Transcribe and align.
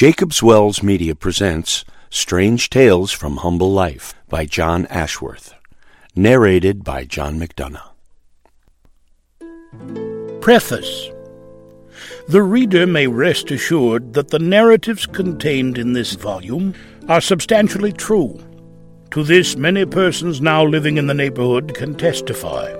Jacob's 0.00 0.42
Wells 0.42 0.82
Media 0.82 1.14
presents 1.14 1.84
Strange 2.08 2.70
Tales 2.70 3.12
from 3.12 3.36
Humble 3.36 3.70
Life 3.70 4.14
by 4.30 4.46
John 4.46 4.86
Ashworth, 4.86 5.52
narrated 6.16 6.82
by 6.82 7.04
John 7.04 7.38
McDonough. 7.38 7.90
Preface 10.40 11.10
The 12.28 12.42
reader 12.42 12.86
may 12.86 13.08
rest 13.08 13.50
assured 13.50 14.14
that 14.14 14.28
the 14.28 14.38
narratives 14.38 15.04
contained 15.04 15.76
in 15.76 15.92
this 15.92 16.14
volume 16.14 16.72
are 17.06 17.20
substantially 17.20 17.92
true. 17.92 18.42
To 19.10 19.22
this, 19.22 19.54
many 19.54 19.84
persons 19.84 20.40
now 20.40 20.64
living 20.64 20.96
in 20.96 21.08
the 21.08 21.12
neighborhood 21.12 21.74
can 21.74 21.94
testify. 21.94 22.72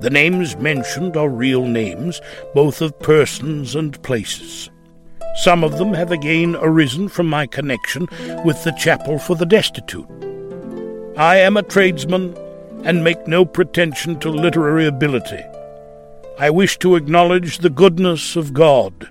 The 0.00 0.10
names 0.10 0.56
mentioned 0.56 1.14
are 1.14 1.28
real 1.28 1.66
names, 1.66 2.22
both 2.54 2.80
of 2.80 2.98
persons 3.00 3.74
and 3.74 4.02
places. 4.02 4.70
Some 5.36 5.62
of 5.62 5.78
them 5.78 5.94
have 5.94 6.10
again 6.10 6.56
arisen 6.60 7.08
from 7.08 7.28
my 7.28 7.46
connection 7.46 8.08
with 8.44 8.64
the 8.64 8.74
Chapel 8.78 9.18
for 9.18 9.36
the 9.36 9.46
Destitute. 9.46 10.06
I 11.16 11.36
am 11.36 11.56
a 11.56 11.62
tradesman 11.62 12.36
and 12.84 13.04
make 13.04 13.26
no 13.26 13.44
pretension 13.44 14.18
to 14.20 14.30
literary 14.30 14.86
ability. 14.86 15.42
I 16.38 16.50
wish 16.50 16.78
to 16.78 16.94
acknowledge 16.94 17.58
the 17.58 17.70
goodness 17.70 18.36
of 18.36 18.52
God 18.52 19.08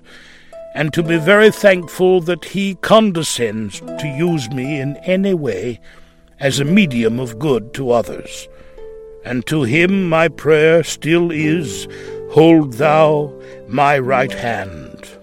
and 0.74 0.92
to 0.94 1.02
be 1.02 1.18
very 1.18 1.50
thankful 1.50 2.20
that 2.22 2.46
He 2.46 2.76
condescends 2.76 3.80
to 3.80 4.14
use 4.16 4.48
me 4.50 4.80
in 4.80 4.96
any 4.98 5.34
way 5.34 5.80
as 6.40 6.60
a 6.60 6.64
medium 6.64 7.18
of 7.18 7.38
good 7.38 7.74
to 7.74 7.90
others. 7.90 8.48
And 9.24 9.44
to 9.46 9.64
Him 9.64 10.08
my 10.08 10.28
prayer 10.28 10.84
still 10.84 11.30
is, 11.30 11.88
Hold 12.30 12.74
Thou 12.74 13.32
my 13.66 13.98
right 13.98 14.32
hand. 14.32 15.17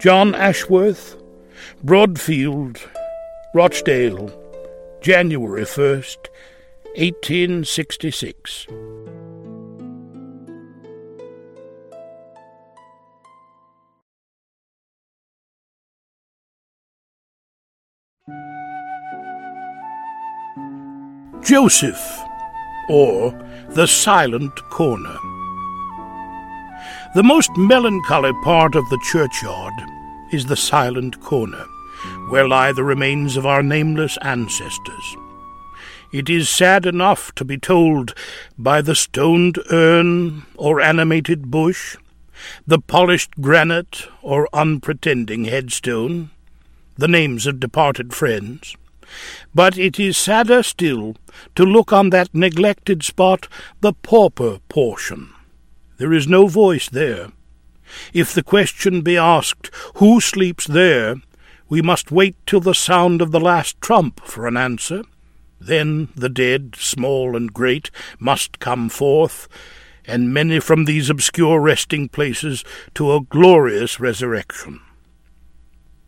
John 0.00 0.34
Ashworth, 0.34 1.22
Broadfield, 1.84 2.80
Rochdale, 3.54 4.32
January 5.02 5.64
1st, 5.64 6.16
1866. 6.96 8.66
Joseph, 21.44 22.22
or 22.88 23.32
the 23.74 23.86
Silent 23.86 24.56
Corner. 24.70 25.18
The 27.14 27.22
most 27.24 27.50
melancholy 27.56 28.32
part 28.44 28.76
of 28.76 28.88
the 28.88 29.00
churchyard 29.10 29.74
is 30.32 30.46
the 30.46 30.56
silent 30.56 31.20
corner, 31.20 31.64
where 32.28 32.46
lie 32.46 32.72
the 32.72 32.84
remains 32.84 33.36
of 33.36 33.46
our 33.46 33.62
nameless 33.62 34.16
ancestors. 34.22 35.16
It 36.12 36.28
is 36.28 36.48
sad 36.48 36.86
enough 36.86 37.34
to 37.36 37.44
be 37.44 37.56
told 37.56 38.14
by 38.58 38.82
the 38.82 38.94
stoned 38.94 39.58
urn 39.70 40.44
or 40.56 40.80
animated 40.80 41.50
bush, 41.50 41.96
the 42.66 42.80
polished 42.80 43.40
granite 43.40 44.08
or 44.22 44.48
unpretending 44.52 45.44
headstone, 45.44 46.30
the 46.96 47.08
names 47.08 47.46
of 47.46 47.60
departed 47.60 48.12
friends. 48.12 48.76
But 49.54 49.78
it 49.78 50.00
is 50.00 50.16
sadder 50.16 50.62
still 50.62 51.16
to 51.54 51.64
look 51.64 51.92
on 51.92 52.10
that 52.10 52.34
neglected 52.34 53.02
spot 53.02 53.48
the 53.80 53.92
pauper 53.92 54.58
portion 54.68 55.30
there 56.00 56.14
is 56.14 56.26
no 56.26 56.46
voice 56.46 56.88
there. 56.88 57.28
If 58.12 58.34
the 58.34 58.42
question 58.42 59.02
be 59.02 59.16
asked, 59.16 59.70
Who 59.96 60.20
sleeps 60.20 60.66
there? 60.66 61.16
we 61.70 61.80
must 61.80 62.10
wait 62.10 62.34
till 62.46 62.60
the 62.60 62.74
sound 62.74 63.22
of 63.22 63.30
the 63.30 63.40
last 63.40 63.80
trump 63.80 64.20
for 64.24 64.46
an 64.46 64.56
answer. 64.56 65.04
Then 65.60 66.08
the 66.16 66.28
dead, 66.28 66.74
small 66.76 67.36
and 67.36 67.52
great, 67.54 67.90
must 68.18 68.58
come 68.58 68.88
forth, 68.88 69.46
and 70.04 70.34
many 70.34 70.58
from 70.58 70.84
these 70.84 71.08
obscure 71.08 71.60
resting 71.60 72.08
places 72.08 72.64
to 72.94 73.12
a 73.12 73.20
glorious 73.20 74.00
resurrection. 74.00 74.80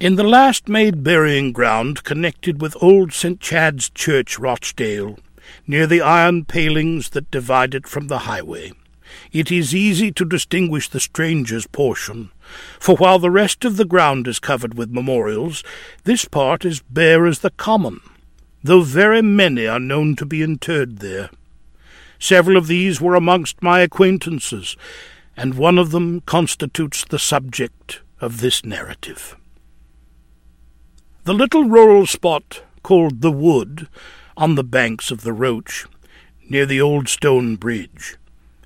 In 0.00 0.16
the 0.16 0.24
last 0.24 0.68
made 0.68 1.04
burying 1.04 1.52
ground 1.52 2.02
connected 2.02 2.60
with 2.60 2.82
old 2.82 3.12
St. 3.12 3.38
Chad's 3.38 3.88
Church, 3.88 4.38
Rochdale, 4.38 5.18
near 5.66 5.86
the 5.86 6.00
iron 6.00 6.44
palings 6.44 7.10
that 7.10 7.30
divide 7.30 7.74
it 7.74 7.86
from 7.86 8.08
the 8.08 8.20
highway, 8.20 8.72
it 9.32 9.50
is 9.50 9.74
easy 9.74 10.12
to 10.12 10.24
distinguish 10.24 10.88
the 10.88 11.00
stranger's 11.00 11.66
portion, 11.66 12.30
for 12.78 12.96
while 12.96 13.18
the 13.18 13.30
rest 13.30 13.64
of 13.64 13.76
the 13.76 13.84
ground 13.84 14.28
is 14.28 14.38
covered 14.38 14.74
with 14.74 14.90
memorials, 14.90 15.62
this 16.04 16.24
part 16.24 16.64
is 16.64 16.82
bare 16.90 17.26
as 17.26 17.40
the 17.40 17.50
common, 17.50 18.00
though 18.62 18.82
very 18.82 19.22
many 19.22 19.66
are 19.66 19.80
known 19.80 20.16
to 20.16 20.26
be 20.26 20.42
interred 20.42 20.98
there. 20.98 21.30
Several 22.18 22.56
of 22.56 22.66
these 22.68 23.00
were 23.00 23.14
amongst 23.14 23.62
my 23.62 23.80
acquaintances, 23.80 24.76
and 25.36 25.54
one 25.54 25.78
of 25.78 25.90
them 25.90 26.20
constitutes 26.20 27.04
the 27.04 27.18
subject 27.18 28.00
of 28.20 28.40
this 28.40 28.64
narrative. 28.64 29.36
The 31.24 31.34
little 31.34 31.64
rural 31.64 32.06
spot 32.06 32.62
called 32.82 33.20
the 33.20 33.30
Wood, 33.30 33.88
on 34.36 34.54
the 34.54 34.64
banks 34.64 35.10
of 35.10 35.22
the 35.22 35.32
Roch, 35.32 35.88
near 36.48 36.66
the 36.66 36.80
old 36.80 37.08
stone 37.08 37.56
bridge, 37.56 38.16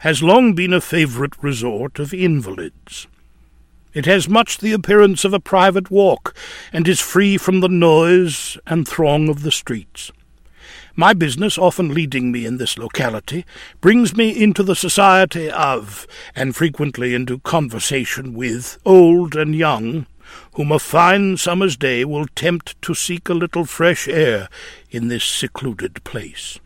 has 0.01 0.23
long 0.23 0.55
been 0.55 0.73
a 0.73 0.81
favourite 0.81 1.43
resort 1.43 1.99
of 1.99 2.13
invalids. 2.13 3.07
It 3.95 4.05
has 4.05 4.29
much 4.29 4.59
the 4.59 4.73
appearance 4.73 5.25
of 5.25 5.33
a 5.33 5.41
private 5.41 5.91
walk, 5.91 6.37
and 6.73 6.87
is 6.87 7.01
free 7.01 7.39
from 7.39 7.61
the 7.61 7.69
noise 7.69 8.59
and 8.67 8.87
throng 8.87 9.29
of 9.29 9.43
the 9.43 9.51
streets. 9.51 10.13
My 10.95 11.15
business, 11.15 11.59
often 11.59 11.95
leading 11.95 12.33
me 12.33 12.47
in 12.47 12.59
this 12.59 12.79
locality, 12.79 13.45
brings 13.81 14.17
me 14.17 14.31
into 14.31 14.63
the 14.63 14.77
society 14.77 15.51
of, 15.51 16.07
and 16.35 16.55
frequently 16.55 17.15
into 17.15 17.39
conversation 17.39 18.35
with, 18.35 18.79
old 18.85 19.35
and 19.35 19.55
young, 19.55 20.07
whom 20.55 20.73
a 20.73 20.79
fine 20.79 21.37
summer's 21.37 21.77
day 21.77 22.05
will 22.05 22.27
tempt 22.35 22.81
to 22.83 22.95
seek 22.95 23.29
a 23.29 23.35
little 23.35 23.65
fresh 23.65 24.09
air 24.09 24.49
in 24.91 25.09
this 25.09 25.25
secluded 25.25 26.03
place. 26.05 26.59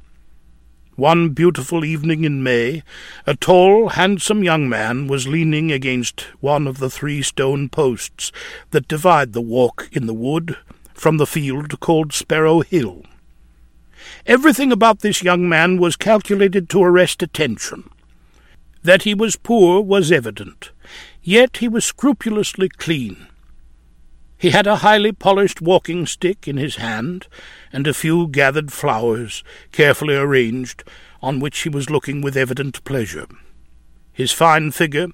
One 1.00 1.30
beautiful 1.30 1.82
evening 1.82 2.24
in 2.24 2.42
May, 2.42 2.82
a 3.26 3.34
tall, 3.34 3.88
handsome 3.88 4.44
young 4.44 4.68
man 4.68 5.06
was 5.06 5.26
leaning 5.26 5.72
against 5.72 6.26
one 6.40 6.66
of 6.66 6.76
the 6.76 6.90
three 6.90 7.22
stone 7.22 7.70
posts 7.70 8.30
that 8.72 8.86
divide 8.86 9.32
the 9.32 9.40
walk 9.40 9.88
in 9.92 10.04
the 10.04 10.12
wood 10.12 10.58
from 10.92 11.16
the 11.16 11.26
field 11.26 11.80
called 11.80 12.12
Sparrow 12.12 12.60
Hill. 12.60 13.02
Everything 14.26 14.70
about 14.70 15.00
this 15.00 15.22
young 15.22 15.48
man 15.48 15.78
was 15.78 15.96
calculated 15.96 16.68
to 16.68 16.82
arrest 16.82 17.22
attention. 17.22 17.88
That 18.82 19.04
he 19.04 19.14
was 19.14 19.36
poor 19.36 19.80
was 19.80 20.12
evident, 20.12 20.70
yet 21.22 21.56
he 21.56 21.66
was 21.66 21.86
scrupulously 21.86 22.68
clean. 22.68 23.26
He 24.40 24.50
had 24.50 24.66
a 24.66 24.76
highly 24.76 25.12
polished 25.12 25.60
walking 25.60 26.06
stick 26.06 26.48
in 26.48 26.56
his 26.56 26.76
hand, 26.76 27.26
and 27.74 27.86
a 27.86 27.92
few 27.92 28.26
gathered 28.26 28.72
flowers, 28.72 29.44
carefully 29.70 30.14
arranged, 30.14 30.82
on 31.20 31.40
which 31.40 31.58
he 31.58 31.68
was 31.68 31.90
looking 31.90 32.22
with 32.22 32.38
evident 32.38 32.82
pleasure. 32.84 33.26
His 34.14 34.32
fine 34.32 34.70
figure, 34.70 35.08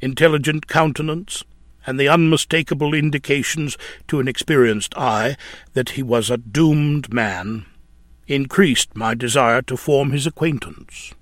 intelligent 0.00 0.66
countenance, 0.66 1.44
and 1.86 1.98
the 1.98 2.08
unmistakable 2.08 2.92
indications 2.92 3.78
to 4.08 4.18
an 4.18 4.26
experienced 4.26 4.98
eye 4.98 5.36
that 5.74 5.90
he 5.90 6.02
was 6.02 6.28
a 6.28 6.36
doomed 6.36 7.14
man, 7.14 7.66
increased 8.26 8.96
my 8.96 9.14
desire 9.14 9.62
to 9.62 9.76
form 9.76 10.10
his 10.10 10.26
acquaintance. 10.26 11.14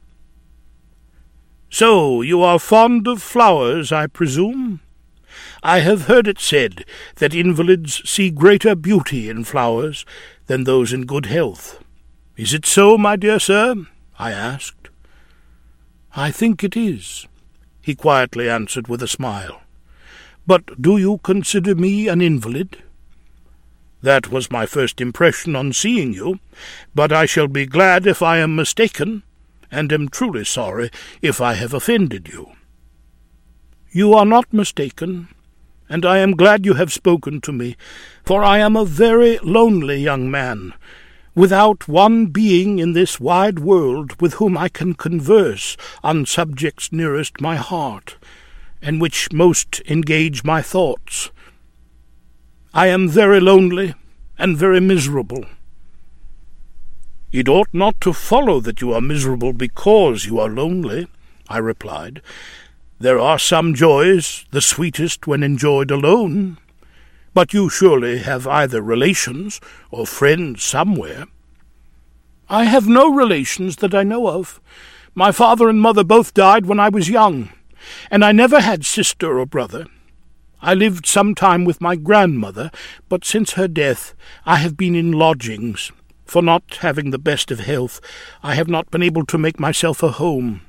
So 1.69 2.22
you 2.22 2.41
are 2.41 2.59
fond 2.59 3.06
of 3.06 3.20
flowers, 3.20 3.93
I 3.93 4.06
presume? 4.06 4.81
I 5.62 5.81
have 5.81 6.06
heard 6.06 6.26
it 6.26 6.38
said 6.38 6.84
that 7.16 7.34
invalids 7.34 8.08
see 8.08 8.31
greater 8.31 8.75
beauty 8.75 9.29
in 9.29 9.44
flowers 9.44 10.06
than 10.46 10.64
those 10.64 10.93
in 10.93 11.05
good 11.05 11.26
health. 11.26 11.82
Is 12.37 12.55
it 12.55 12.64
so, 12.64 12.96
my 12.96 13.17
dear 13.17 13.38
sir? 13.38 13.87
I 14.19 14.32
asked. 14.32 14.88
I 16.17 16.31
think 16.31 16.64
it 16.64 16.76
is, 16.76 17.26
he 17.82 17.94
quietly 17.94 18.49
answered 18.49 18.88
with 18.88 19.02
a 19.02 19.08
smile. 19.08 19.61
But 20.46 20.81
do 20.81 20.96
you 20.96 21.19
consider 21.19 21.75
me 21.75 22.08
an 22.08 22.20
invalid? 22.20 22.82
That 24.02 24.31
was 24.31 24.50
my 24.50 24.64
first 24.64 25.00
impression 25.00 25.55
on 25.55 25.75
seeing 25.75 26.14
you, 26.14 26.40
but 26.94 27.12
I 27.12 27.26
shall 27.26 27.49
be 27.49 27.67
glad 27.67 28.06
if 28.06 28.23
I 28.23 28.38
am 28.38 28.56
mistaken, 28.56 29.23
and 29.70 29.93
am 29.93 30.08
truly 30.08 30.44
sorry 30.44 30.90
if 31.20 31.40
I 31.40 31.52
have 31.52 31.75
offended 31.75 32.29
you. 32.29 32.52
You 33.93 34.14
are 34.14 34.25
not 34.25 34.52
mistaken, 34.52 35.29
and 35.90 36.06
I 36.06 36.19
am 36.19 36.37
glad 36.37 36.64
you 36.64 36.75
have 36.75 36.92
spoken 36.92 37.40
to 37.40 37.52
me, 37.52 37.76
for 38.25 38.44
I 38.44 38.58
am 38.58 38.76
a 38.76 38.84
very 38.84 39.38
lonely 39.42 40.00
young 40.00 40.31
man, 40.31 40.72
without 41.34 41.88
one 41.88 42.26
being 42.26 42.78
in 42.78 42.92
this 42.92 43.19
wide 43.19 43.58
world 43.58 44.19
with 44.20 44.34
whom 44.34 44.56
I 44.56 44.69
can 44.69 44.94
converse 44.94 45.76
on 46.04 46.26
subjects 46.26 46.92
nearest 46.92 47.40
my 47.40 47.56
heart, 47.56 48.16
and 48.81 49.00
which 49.00 49.32
most 49.32 49.82
engage 49.88 50.44
my 50.44 50.62
thoughts. 50.62 51.31
I 52.72 52.86
am 52.86 53.08
very 53.08 53.40
lonely 53.40 53.94
and 54.38 54.56
very 54.56 54.81
miserable. 54.81 55.44
It 57.32 57.48
ought 57.48 57.69
not 57.72 58.00
to 58.02 58.12
follow 58.12 58.60
that 58.60 58.81
you 58.81 58.93
are 58.93 59.00
miserable 59.00 59.52
because 59.52 60.25
you 60.25 60.38
are 60.38 60.48
lonely, 60.48 61.08
I 61.48 61.58
replied. 61.58 62.22
There 63.00 63.19
are 63.19 63.38
some 63.38 63.75
joys, 63.75 64.44
the 64.50 64.61
sweetest 64.61 65.26
when 65.26 65.43
enjoyed 65.43 65.91
alone. 65.91 66.58
But 67.32 67.55
you 67.55 67.70
surely 67.70 68.19
have 68.19 68.47
either 68.47 68.82
relations 68.82 69.58
or 69.91 70.06
friends 70.06 70.62
somewhere. 70.62 71.25
I 72.50 72.64
have 72.64 72.87
no 72.87 73.11
relations 73.11 73.76
that 73.76 73.94
I 73.94 74.02
know 74.02 74.29
of. 74.29 74.61
My 75.14 75.32
father 75.32 75.70
and 75.70 75.81
mother 75.81 76.05
both 76.05 76.35
died 76.35 76.67
when 76.67 76.79
I 76.79 76.91
was 76.91 77.08
young, 77.08 77.49
and 78.11 78.23
I 78.23 78.32
never 78.32 78.61
had 78.61 78.85
sister 78.85 79.38
or 79.38 79.46
brother. 79.46 79.87
I 80.61 80.75
lived 80.75 81.06
some 81.06 81.35
time 81.35 81.64
with 81.64 81.81
my 81.81 81.96
grandmother, 81.96 82.70
but 83.08 83.25
since 83.25 83.53
her 83.53 83.67
death 83.67 84.14
I 84.44 84.56
have 84.56 84.76
been 84.76 84.94
in 84.94 85.12
lodgings. 85.12 85.91
For 86.26 86.43
not 86.43 86.76
having 86.81 87.12
the 87.12 87.19
best 87.19 87.50
of 87.50 87.61
health, 87.61 87.99
I 88.43 88.56
have 88.56 88.69
not 88.69 88.91
been 88.91 89.03
able 89.03 89.25
to 89.25 89.38
make 89.38 89.58
myself 89.58 90.03
a 90.03 90.11
home. 90.11 90.61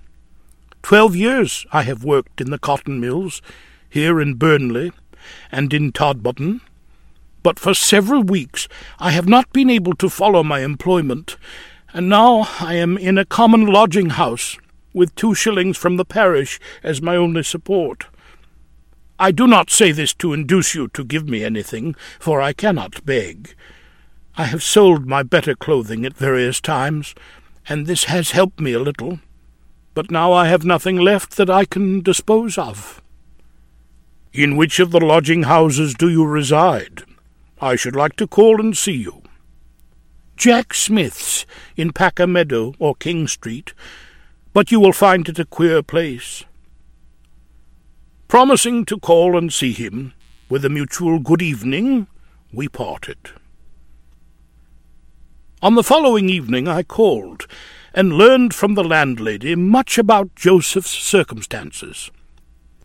Twelve 0.84 1.16
years 1.16 1.66
I 1.72 1.84
have 1.84 2.04
worked 2.04 2.42
in 2.42 2.50
the 2.50 2.60
cotton 2.60 3.00
mills, 3.00 3.42
here 3.90 4.20
in 4.20 4.36
Burnley, 4.36 4.92
and 5.52 5.74
in 5.74 5.92
Todbotton, 5.92 6.62
but 7.44 7.60
for 7.60 7.74
several 7.74 8.24
weeks 8.24 8.68
I 9.00 9.12
have 9.12 9.28
not 9.28 9.52
been 9.54 9.70
able 9.70 9.96
to 9.96 10.10
follow 10.10 10.44
my 10.44 10.62
employment, 10.62 11.38
and 11.94 12.10
now 12.10 12.48
I 12.60 12.76
am 12.76 12.98
in 12.98 13.18
a 13.18 13.26
common 13.26 13.66
lodging 13.66 14.12
house, 14.12 14.58
with 14.94 15.16
two 15.16 15.36
shillings 15.36 15.78
from 15.78 15.98
the 15.98 16.06
parish 16.06 16.60
as 16.84 17.02
my 17.02 17.16
only 17.16 17.44
support. 17.44 18.08
I 19.20 19.32
do 19.32 19.46
not 19.46 19.70
say 19.70 19.92
this 19.92 20.14
to 20.16 20.34
induce 20.34 20.74
you 20.74 20.88
to 20.90 21.04
give 21.04 21.30
me 21.30 21.44
anything, 21.44 21.96
for 22.20 22.42
I 22.42 22.54
cannot 22.54 23.06
beg. 23.06 23.56
I 24.36 24.46
have 24.46 24.64
sold 24.64 25.06
my 25.06 25.24
better 25.24 25.56
clothing 25.56 26.06
at 26.06 26.18
various 26.18 26.60
times, 26.60 27.14
and 27.70 27.86
this 27.86 28.06
has 28.06 28.32
helped 28.32 28.60
me 28.60 28.74
a 28.74 28.80
little, 28.80 29.20
but 29.94 30.12
now 30.12 30.32
I 30.32 30.48
have 30.48 30.64
nothing 30.64 30.98
left 30.98 31.38
that 31.38 31.50
I 31.50 31.66
can 31.66 32.02
dispose 32.02 32.58
of. 32.58 33.02
In 34.34 34.56
which 34.56 34.80
of 34.80 34.92
the 34.92 35.00
lodging 35.00 35.44
houses 35.44 35.94
do 35.94 36.10
you 36.10 36.26
reside? 36.26 37.04
I 37.60 37.76
should 37.76 37.96
like 37.96 38.16
to 38.16 38.28
call 38.28 38.60
and 38.60 38.76
see 38.76 38.94
you. 38.94 39.22
Jack 40.38 40.74
Smith's, 40.74 41.46
in 41.76 41.92
Packer 41.92 42.26
Meadow 42.26 42.74
or 42.80 42.96
King 42.96 43.28
Street, 43.28 43.74
but 44.54 44.72
you 44.72 44.80
will 44.80 44.94
find 44.94 45.28
it 45.30 45.38
a 45.38 45.46
queer 45.46 45.84
place. 45.84 46.44
Promising 48.28 48.86
to 48.86 48.98
call 48.98 49.38
and 49.38 49.52
see 49.52 49.74
him, 49.74 50.14
with 50.50 50.66
a 50.66 50.70
mutual 50.70 51.20
good 51.20 51.42
evening, 51.42 52.08
we 52.52 52.68
parted. 52.68 53.18
On 55.62 55.76
the 55.76 55.84
following 55.84 56.30
evening 56.30 56.68
I 56.68 56.82
called, 56.82 57.46
and 57.94 58.14
learned 58.14 58.54
from 58.54 58.76
the 58.76 58.84
landlady 58.84 59.56
much 59.56 59.98
about 59.98 60.36
Joseph's 60.36 60.92
circumstances. 60.92 62.12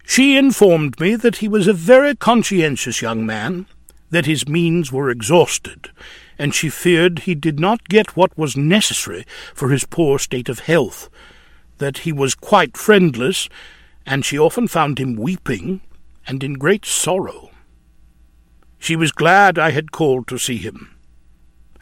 She 0.05 0.37
informed 0.37 1.01
me 1.01 1.17
that 1.17 1.37
he 1.37 1.49
was 1.49 1.67
a 1.67 1.73
very 1.73 2.15
conscientious 2.15 3.03
young 3.03 3.27
man, 3.27 3.67
that 4.11 4.27
his 4.27 4.49
means 4.49 4.93
were 4.93 5.11
exhausted, 5.11 5.91
and 6.39 6.55
she 6.55 6.69
feared 6.69 7.21
he 7.21 7.35
did 7.35 7.59
not 7.59 7.89
get 7.89 8.17
what 8.17 8.37
was 8.39 8.57
necessary 8.57 9.25
for 9.55 9.71
his 9.71 9.85
poor 9.85 10.19
state 10.19 10.49
of 10.49 10.61
health, 10.61 11.09
that 11.79 11.99
he 11.99 12.13
was 12.13 12.35
quite 12.35 12.77
friendless, 12.77 13.49
and 14.07 14.25
she 14.25 14.39
often 14.39 14.69
found 14.69 14.99
him 14.99 15.17
weeping 15.17 15.81
and 16.27 16.43
in 16.45 16.55
great 16.55 16.85
sorrow. 16.85 17.51
She 18.79 18.97
was 18.97 19.13
glad 19.13 19.59
I 19.59 19.71
had 19.71 19.91
called 19.91 20.29
to 20.29 20.39
see 20.39 20.59
him. 20.59 20.96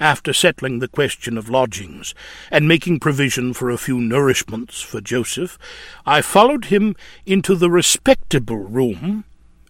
After 0.00 0.32
settling 0.32 0.80
the 0.80 0.88
question 0.88 1.38
of 1.38 1.48
lodgings, 1.48 2.14
and 2.50 2.66
making 2.66 3.00
provision 3.00 3.54
for 3.54 3.70
a 3.70 3.78
few 3.78 3.98
nourishments 3.98 4.82
for 4.82 5.00
Joseph, 5.00 5.58
I 6.04 6.20
followed 6.20 6.66
him 6.66 6.96
into 7.24 7.54
the 7.54 7.70
respectable 7.70 8.56
room, 8.56 9.24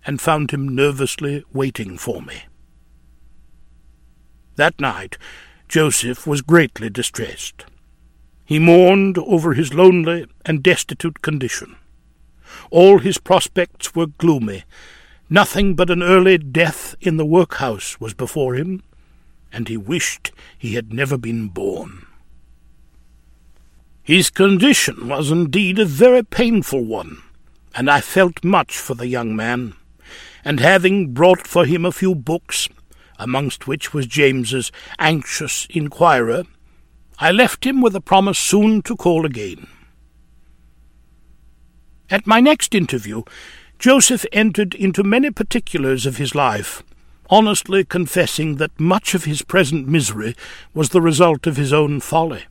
and 0.06 0.21
found 0.21 0.50
him 0.50 0.75
nervously 0.75 1.44
waiting 1.53 1.99
for 1.99 2.23
me. 2.23 2.44
That 4.56 4.81
night 4.81 5.19
Joseph 5.69 6.26
was 6.26 6.43
greatly 6.43 6.91
distressed. 6.91 7.65
He 8.44 8.59
mourned 8.59 9.19
over 9.19 9.55
his 9.55 9.75
lonely 9.75 10.26
and 10.44 10.62
destitute 10.62 11.23
condition. 11.23 11.76
All 12.71 12.99
his 12.99 13.19
prospects 13.19 13.94
were 13.94 14.06
gloomy. 14.06 14.65
Nothing 15.31 15.75
but 15.75 15.91
an 15.91 16.03
early 16.03 16.38
death 16.38 16.94
in 17.00 17.17
the 17.17 17.25
workhouse 17.25 17.99
was 17.99 18.15
before 18.15 18.55
him, 18.55 18.82
and 19.54 19.68
he 19.68 19.76
wished 19.76 20.32
he 20.58 20.74
had 20.74 20.92
never 20.92 21.16
been 21.16 21.46
born. 21.46 22.04
His 24.02 24.28
condition 24.28 25.08
was 25.08 25.30
indeed 25.30 25.78
a 25.78 25.84
very 25.84 26.24
painful 26.24 26.84
one, 26.84 27.22
and 27.74 27.88
I 27.88 28.00
felt 28.00 28.44
much 28.44 28.76
for 28.76 28.94
the 28.94 29.06
young 29.06 29.34
man, 29.36 29.74
and 30.44 30.58
having 30.58 31.14
brought 31.14 31.46
for 31.46 31.64
him 31.64 31.84
a 31.84 31.92
few 31.92 32.16
books, 32.16 32.68
amongst 33.16 33.68
which 33.68 33.94
was 33.94 34.06
James's 34.06 34.72
Anxious 34.98 35.68
Inquirer, 35.70 36.42
I 37.20 37.30
left 37.30 37.64
him 37.64 37.80
with 37.80 37.94
a 37.94 38.00
promise 38.00 38.38
soon 38.38 38.82
to 38.82 38.96
call 38.96 39.24
again. 39.24 39.68
At 42.10 42.26
my 42.26 42.40
next 42.40 42.74
interview, 42.74 43.22
Joseph 43.78 44.26
entered 44.32 44.74
into 44.74 45.04
many 45.04 45.30
particulars 45.30 46.06
of 46.06 46.16
his 46.16 46.34
life, 46.34 46.82
honestly 47.31 47.85
confessing 47.85 48.56
that 48.56 48.79
much 48.79 49.15
of 49.15 49.25
his 49.25 49.43
present 49.43 49.88
misery 49.88 50.35
was 50.73 50.91
the 50.91 51.00
result 51.00 51.47
of 51.47 51.56
his 51.56 51.73
own 51.73 52.00
folly. 52.00 52.44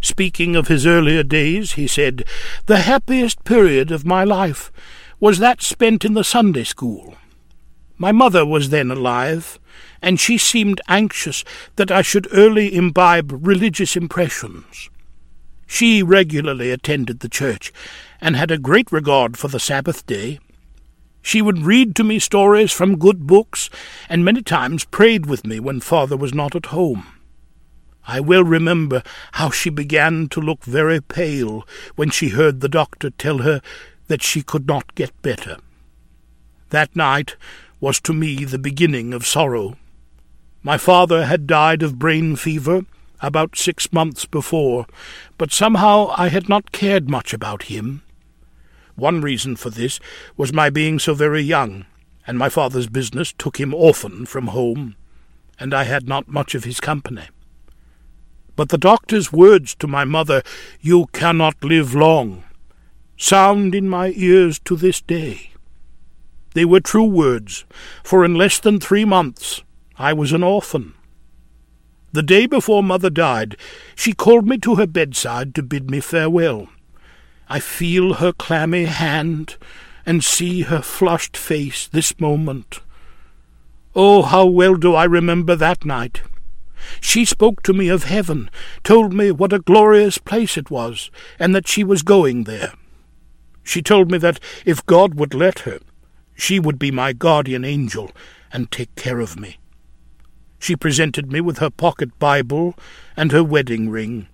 Speaking 0.00 0.54
of 0.54 0.68
his 0.68 0.86
earlier 0.86 1.22
days, 1.22 1.72
he 1.72 1.86
said, 1.86 2.24
The 2.66 2.78
happiest 2.78 3.44
period 3.44 3.90
of 3.90 4.04
my 4.04 4.24
life 4.24 4.70
was 5.18 5.38
that 5.38 5.62
spent 5.62 6.04
in 6.04 6.14
the 6.14 6.24
Sunday 6.24 6.64
school. 6.64 7.16
My 7.98 8.12
mother 8.12 8.44
was 8.44 8.68
then 8.68 8.90
alive, 8.90 9.58
and 10.02 10.20
she 10.20 10.36
seemed 10.36 10.80
anxious 10.88 11.42
that 11.76 11.90
I 11.90 12.02
should 12.02 12.28
early 12.32 12.74
imbibe 12.74 13.46
religious 13.46 13.96
impressions. 13.96 14.90
She 15.66 16.02
regularly 16.02 16.70
attended 16.70 17.20
the 17.20 17.28
church, 17.28 17.72
and 18.20 18.36
had 18.36 18.50
a 18.50 18.58
great 18.58 18.92
regard 18.92 19.36
for 19.36 19.48
the 19.48 19.60
Sabbath 19.60 20.06
day. 20.06 20.38
She 21.26 21.42
would 21.42 21.66
read 21.66 21.96
to 21.96 22.04
me 22.04 22.20
stories 22.20 22.70
from 22.70 23.00
good 23.00 23.26
books, 23.26 23.68
and 24.08 24.24
many 24.24 24.42
times 24.42 24.84
prayed 24.84 25.26
with 25.26 25.44
me 25.44 25.58
when 25.58 25.80
father 25.80 26.16
was 26.16 26.32
not 26.32 26.54
at 26.54 26.66
home. 26.66 27.04
I 28.06 28.20
well 28.20 28.44
remember 28.44 29.02
how 29.32 29.50
she 29.50 29.68
began 29.68 30.28
to 30.28 30.40
look 30.40 30.62
very 30.62 31.00
pale 31.00 31.66
when 31.96 32.10
she 32.10 32.28
heard 32.28 32.60
the 32.60 32.68
doctor 32.68 33.10
tell 33.10 33.38
her 33.38 33.60
that 34.06 34.22
she 34.22 34.40
could 34.40 34.68
not 34.68 34.94
get 34.94 35.20
better. 35.20 35.56
That 36.70 36.94
night 36.94 37.34
was 37.80 38.00
to 38.02 38.12
me 38.12 38.44
the 38.44 38.56
beginning 38.56 39.12
of 39.12 39.26
sorrow. 39.26 39.76
My 40.62 40.78
father 40.78 41.26
had 41.26 41.48
died 41.48 41.82
of 41.82 41.98
brain 41.98 42.36
fever 42.36 42.82
about 43.20 43.56
six 43.56 43.92
months 43.92 44.26
before, 44.26 44.86
but 45.38 45.50
somehow 45.50 46.14
I 46.16 46.28
had 46.28 46.48
not 46.48 46.70
cared 46.70 47.10
much 47.10 47.34
about 47.34 47.64
him. 47.64 48.02
One 48.96 49.20
reason 49.20 49.56
for 49.56 49.70
this 49.70 50.00
was 50.36 50.52
my 50.52 50.70
being 50.70 50.98
so 50.98 51.14
very 51.14 51.42
young, 51.42 51.84
and 52.26 52.38
my 52.38 52.48
father's 52.48 52.88
business 52.88 53.32
took 53.32 53.60
him 53.60 53.74
often 53.74 54.26
from 54.26 54.48
home, 54.48 54.96
and 55.60 55.72
I 55.72 55.84
had 55.84 56.08
not 56.08 56.28
much 56.28 56.54
of 56.54 56.64
his 56.64 56.80
company. 56.80 57.28
But 58.56 58.70
the 58.70 58.78
doctor's 58.78 59.30
words 59.30 59.74
to 59.76 59.86
my 59.86 60.04
mother, 60.04 60.42
You 60.80 61.06
cannot 61.12 61.62
live 61.62 61.94
long, 61.94 62.44
sound 63.18 63.74
in 63.74 63.88
my 63.88 64.14
ears 64.16 64.58
to 64.60 64.76
this 64.76 65.02
day. 65.02 65.50
They 66.54 66.64
were 66.64 66.80
true 66.80 67.04
words, 67.04 67.66
for 68.02 68.24
in 68.24 68.34
less 68.34 68.58
than 68.58 68.80
three 68.80 69.04
months 69.04 69.62
I 69.98 70.14
was 70.14 70.32
an 70.32 70.42
orphan. 70.42 70.94
The 72.12 72.22
day 72.22 72.46
before 72.46 72.82
mother 72.82 73.10
died, 73.10 73.58
she 73.94 74.14
called 74.14 74.48
me 74.48 74.56
to 74.58 74.76
her 74.76 74.86
bedside 74.86 75.54
to 75.54 75.62
bid 75.62 75.90
me 75.90 76.00
farewell. 76.00 76.68
I 77.48 77.60
feel 77.60 78.14
her 78.14 78.32
clammy 78.32 78.84
hand 78.84 79.56
and 80.04 80.22
see 80.22 80.62
her 80.62 80.82
flushed 80.82 81.36
face 81.36 81.86
this 81.86 82.18
moment. 82.20 82.80
Oh, 83.94 84.22
how 84.22 84.46
well 84.46 84.74
do 84.76 84.94
I 84.94 85.04
remember 85.04 85.56
that 85.56 85.84
night! 85.84 86.22
She 87.00 87.24
spoke 87.24 87.62
to 87.62 87.72
me 87.72 87.88
of 87.88 88.04
heaven, 88.04 88.50
told 88.84 89.12
me 89.12 89.30
what 89.30 89.52
a 89.52 89.58
glorious 89.58 90.18
place 90.18 90.56
it 90.56 90.70
was, 90.70 91.10
and 91.38 91.54
that 91.54 91.66
she 91.66 91.82
was 91.82 92.02
going 92.02 92.44
there. 92.44 92.74
She 93.64 93.82
told 93.82 94.10
me 94.10 94.18
that 94.18 94.38
if 94.64 94.86
God 94.86 95.14
would 95.14 95.34
let 95.34 95.60
her, 95.60 95.80
she 96.34 96.60
would 96.60 96.78
be 96.78 96.90
my 96.90 97.12
guardian 97.12 97.64
angel 97.64 98.12
and 98.52 98.70
take 98.70 98.94
care 98.94 99.18
of 99.20 99.38
me. 99.38 99.58
She 100.58 100.76
presented 100.76 101.32
me 101.32 101.40
with 101.40 101.58
her 101.58 101.70
pocket 101.70 102.18
Bible 102.18 102.74
and 103.16 103.32
her 103.32 103.42
wedding 103.42 103.90
ring. 103.90 104.28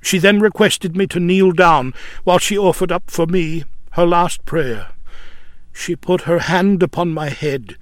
She 0.00 0.18
then 0.18 0.40
requested 0.40 0.96
me 0.96 1.06
to 1.08 1.20
kneel 1.20 1.52
down 1.52 1.94
while 2.24 2.38
she 2.38 2.56
offered 2.56 2.92
up 2.92 3.10
for 3.10 3.26
me 3.26 3.64
her 3.92 4.06
last 4.06 4.44
prayer. 4.44 4.88
She 5.72 5.96
put 5.96 6.22
her 6.22 6.40
hand 6.40 6.82
upon 6.82 7.14
my 7.14 7.28
head, 7.28 7.76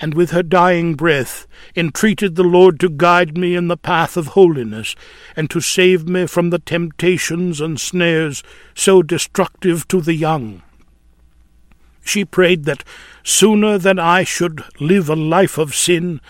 and 0.00 0.14
with 0.14 0.30
her 0.30 0.42
dying 0.42 0.94
breath 0.94 1.46
entreated 1.74 2.34
the 2.34 2.44
Lord 2.44 2.78
to 2.80 2.88
guide 2.88 3.36
me 3.38 3.54
in 3.54 3.68
the 3.68 3.76
path 3.76 4.16
of 4.16 4.28
holiness, 4.28 4.94
and 5.34 5.48
to 5.50 5.60
save 5.60 6.08
me 6.08 6.26
from 6.26 6.50
the 6.50 6.58
temptations 6.58 7.60
and 7.60 7.80
snares 7.80 8.42
so 8.74 9.02
destructive 9.02 9.88
to 9.88 10.00
the 10.00 10.14
young. 10.14 10.62
She 12.04 12.24
prayed 12.24 12.64
that 12.64 12.84
sooner 13.24 13.78
than 13.78 13.98
I 13.98 14.22
should 14.22 14.62
live 14.78 15.08
a 15.08 15.16
life 15.16 15.58
of 15.58 15.74
sin, 15.74 16.20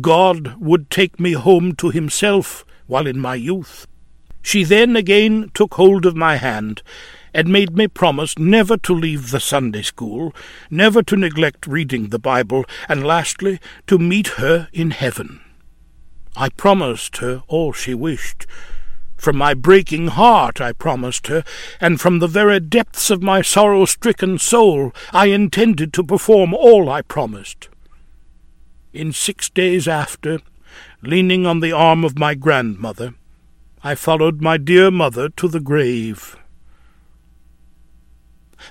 God 0.00 0.56
would 0.60 0.90
take 0.90 1.20
me 1.20 1.32
home 1.32 1.76
to 1.76 1.90
himself 1.90 2.64
while 2.86 3.06
in 3.06 3.20
my 3.20 3.36
youth. 3.36 3.86
She 4.44 4.62
then 4.62 4.94
again 4.94 5.50
took 5.54 5.74
hold 5.74 6.04
of 6.04 6.14
my 6.14 6.36
hand, 6.36 6.82
and 7.32 7.48
made 7.48 7.76
me 7.76 7.88
promise 7.88 8.38
never 8.38 8.76
to 8.76 8.94
leave 8.94 9.30
the 9.30 9.40
Sunday 9.40 9.80
school, 9.80 10.34
never 10.70 11.02
to 11.02 11.16
neglect 11.16 11.66
reading 11.66 12.10
the 12.10 12.18
Bible, 12.18 12.66
and 12.86 13.04
lastly, 13.04 13.58
to 13.86 13.98
meet 13.98 14.28
her 14.38 14.68
in 14.70 14.90
heaven. 14.90 15.40
I 16.36 16.50
promised 16.50 17.16
her 17.16 17.42
all 17.48 17.72
she 17.72 17.94
wished. 17.94 18.46
From 19.16 19.38
my 19.38 19.54
breaking 19.54 20.08
heart 20.08 20.60
I 20.60 20.72
promised 20.72 21.28
her, 21.28 21.42
and 21.80 21.98
from 21.98 22.18
the 22.18 22.28
very 22.28 22.60
depths 22.60 23.10
of 23.10 23.22
my 23.22 23.40
sorrow-stricken 23.40 24.38
soul 24.38 24.92
I 25.10 25.26
intended 25.26 25.94
to 25.94 26.04
perform 26.04 26.52
all 26.52 26.90
I 26.90 27.00
promised. 27.00 27.68
In 28.92 29.10
six 29.10 29.48
days 29.48 29.88
after, 29.88 30.40
leaning 31.02 31.46
on 31.46 31.60
the 31.60 31.72
arm 31.72 32.04
of 32.04 32.18
my 32.18 32.34
grandmother, 32.34 33.14
I 33.86 33.94
followed 33.94 34.40
my 34.40 34.56
dear 34.56 34.90
mother 34.90 35.28
to 35.28 35.46
the 35.46 35.60
grave. 35.60 36.38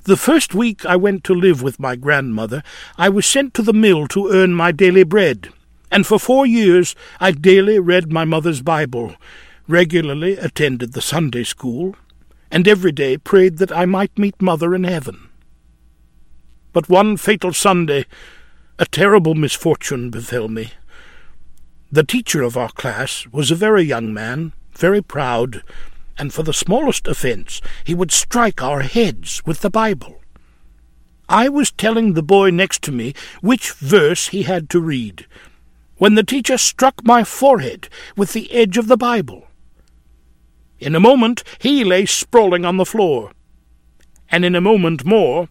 The 0.06 0.18
first 0.18 0.56
week 0.56 0.88
I 0.88 0.96
went 0.96 1.24
to 1.26 1.36
live 1.36 1.62
with 1.62 1.80
my 1.80 1.96
grandmother, 1.96 2.64
I 2.98 3.10
was 3.10 3.28
sent 3.28 3.54
to 3.54 3.62
the 3.62 3.74
mill 3.74 4.08
to 4.08 4.30
earn 4.30 4.56
my 4.56 4.72
daily 4.72 5.04
bread, 5.04 5.50
and 5.92 6.08
for 6.08 6.18
four 6.18 6.48
years 6.48 6.96
I 7.20 7.30
daily 7.30 7.78
read 7.78 8.12
my 8.12 8.26
mother's 8.26 8.64
Bible, 8.64 9.16
regularly 9.68 10.36
attended 10.36 10.94
the 10.94 11.02
Sunday 11.02 11.44
school, 11.44 11.96
and 12.50 12.68
every 12.68 12.92
day 12.92 13.20
prayed 13.20 13.60
that 13.60 13.72
I 13.72 13.86
might 13.86 14.18
meet 14.18 14.42
mother 14.42 14.74
in 14.74 14.84
heaven. 14.84 15.30
But 16.72 16.90
one 16.90 17.18
fatal 17.18 17.54
Sunday 17.54 18.08
a 18.80 18.88
terrible 18.88 19.36
misfortune 19.36 20.10
befell 20.10 20.48
me. 20.48 20.72
The 21.92 22.04
teacher 22.04 22.42
of 22.42 22.58
our 22.58 22.72
class 22.72 23.28
was 23.32 23.52
a 23.52 23.56
very 23.56 23.84
young 23.84 24.12
man, 24.12 24.54
very 24.84 25.02
proud, 25.02 25.64
and 26.18 26.34
for 26.34 26.44
the 26.44 26.52
smallest 26.52 27.08
offence 27.08 27.62
he 27.86 27.96
would 27.96 28.12
strike 28.12 28.62
our 28.62 28.82
heads 28.82 29.42
with 29.46 29.62
the 29.62 29.70
Bible. 29.70 30.20
I 31.30 31.48
was 31.48 31.72
telling 31.72 32.14
the 32.14 32.22
boy 32.22 32.50
next 32.50 32.82
to 32.82 32.92
me 32.92 33.14
which 33.40 33.72
verse 33.72 34.28
he 34.28 34.44
had 34.44 34.70
to 34.72 34.82
read, 34.82 35.26
when 35.96 36.16
the 36.16 36.30
teacher 36.34 36.58
struck 36.58 37.02
my 37.06 37.24
forehead 37.24 37.88
with 38.18 38.34
the 38.34 38.52
edge 38.52 38.78
of 38.78 38.90
the 38.90 38.98
Bible. 38.98 39.48
In 40.80 40.96
a 40.96 41.06
moment 41.10 41.46
he 41.60 41.86
lay 41.86 42.06
sprawling 42.06 42.66
on 42.66 42.76
the 42.76 42.92
floor, 42.94 43.32
and 44.28 44.44
in 44.44 44.54
a 44.54 44.60
moment 44.60 45.06
more 45.06 45.48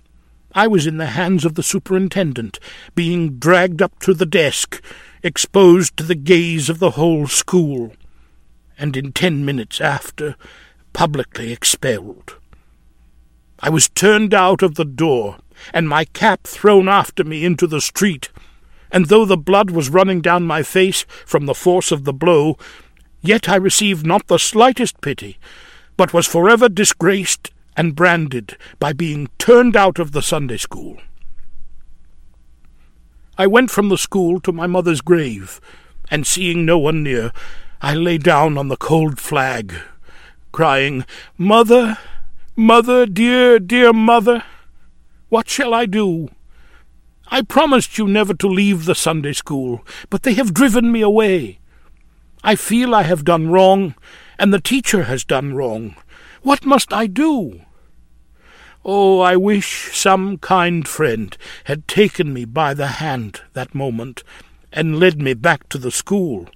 I 0.54 0.66
was 0.66 0.86
in 0.86 0.98
the 0.98 1.16
hands 1.16 1.46
of 1.46 1.54
the 1.54 1.62
superintendent, 1.62 2.58
being 2.94 3.38
dragged 3.38 3.80
up 3.80 3.98
to 4.00 4.12
the 4.12 4.26
desk, 4.26 4.84
exposed 5.22 5.96
to 5.96 6.02
the 6.02 6.22
gaze 6.32 6.68
of 6.68 6.80
the 6.80 6.96
whole 7.00 7.26
school 7.26 7.94
and 8.82 8.96
in 8.96 9.12
ten 9.12 9.44
minutes 9.44 9.80
after 9.80 10.34
publicly 10.92 11.52
expelled. 11.52 12.34
I 13.60 13.70
was 13.70 13.88
turned 13.88 14.34
out 14.34 14.60
of 14.60 14.74
the 14.74 14.84
door, 14.84 15.38
and 15.72 15.88
my 15.88 16.04
cap 16.04 16.42
thrown 16.42 16.88
after 16.88 17.22
me 17.22 17.44
into 17.44 17.68
the 17.68 17.80
street, 17.80 18.30
and 18.90 19.06
though 19.06 19.24
the 19.24 19.36
blood 19.36 19.70
was 19.70 19.88
running 19.88 20.20
down 20.20 20.42
my 20.42 20.64
face 20.64 21.06
from 21.24 21.46
the 21.46 21.54
force 21.54 21.92
of 21.92 22.02
the 22.02 22.12
blow, 22.12 22.58
yet 23.20 23.48
I 23.48 23.54
received 23.54 24.04
not 24.04 24.26
the 24.26 24.36
slightest 24.36 25.00
pity, 25.00 25.38
but 25.96 26.12
was 26.12 26.26
forever 26.26 26.68
disgraced 26.68 27.52
and 27.76 27.94
branded 27.94 28.56
by 28.80 28.92
being 28.92 29.28
turned 29.38 29.76
out 29.76 30.00
of 30.00 30.10
the 30.10 30.22
Sunday 30.22 30.56
school. 30.56 30.98
I 33.38 33.46
went 33.46 33.70
from 33.70 33.90
the 33.90 33.96
school 33.96 34.40
to 34.40 34.50
my 34.50 34.66
mother's 34.66 35.00
grave, 35.00 35.60
and 36.10 36.26
seeing 36.26 36.66
no 36.66 36.78
one 36.78 37.04
near, 37.04 37.30
I 37.84 37.94
lay 37.94 38.16
down 38.16 38.56
on 38.56 38.68
the 38.68 38.76
cold 38.76 39.18
flag, 39.18 39.74
crying, 40.52 41.04
Mother, 41.36 41.98
mother, 42.54 43.06
dear, 43.06 43.58
dear 43.58 43.92
mother, 43.92 44.44
what 45.30 45.48
shall 45.48 45.74
I 45.74 45.86
do? 45.86 46.28
I 47.26 47.42
promised 47.42 47.98
you 47.98 48.06
never 48.06 48.34
to 48.34 48.46
leave 48.46 48.84
the 48.84 48.94
Sunday 48.94 49.32
school, 49.32 49.84
but 50.10 50.22
they 50.22 50.34
have 50.34 50.54
driven 50.54 50.92
me 50.92 51.00
away. 51.00 51.58
I 52.44 52.54
feel 52.54 52.94
I 52.94 53.02
have 53.02 53.24
done 53.24 53.50
wrong, 53.50 53.96
and 54.38 54.54
the 54.54 54.60
teacher 54.60 55.02
has 55.04 55.24
done 55.24 55.54
wrong. 55.54 55.96
What 56.42 56.64
must 56.64 56.92
I 56.92 57.08
do? 57.08 57.62
Oh, 58.84 59.18
I 59.18 59.34
wish 59.34 59.98
some 59.98 60.38
kind 60.38 60.86
friend 60.86 61.36
had 61.64 61.88
taken 61.88 62.32
me 62.32 62.44
by 62.44 62.74
the 62.74 63.02
hand 63.02 63.40
that 63.54 63.74
moment 63.74 64.22
and 64.72 65.00
led 65.00 65.20
me 65.20 65.34
back 65.34 65.68
to 65.70 65.78
the 65.78 65.90
school, 65.90 66.48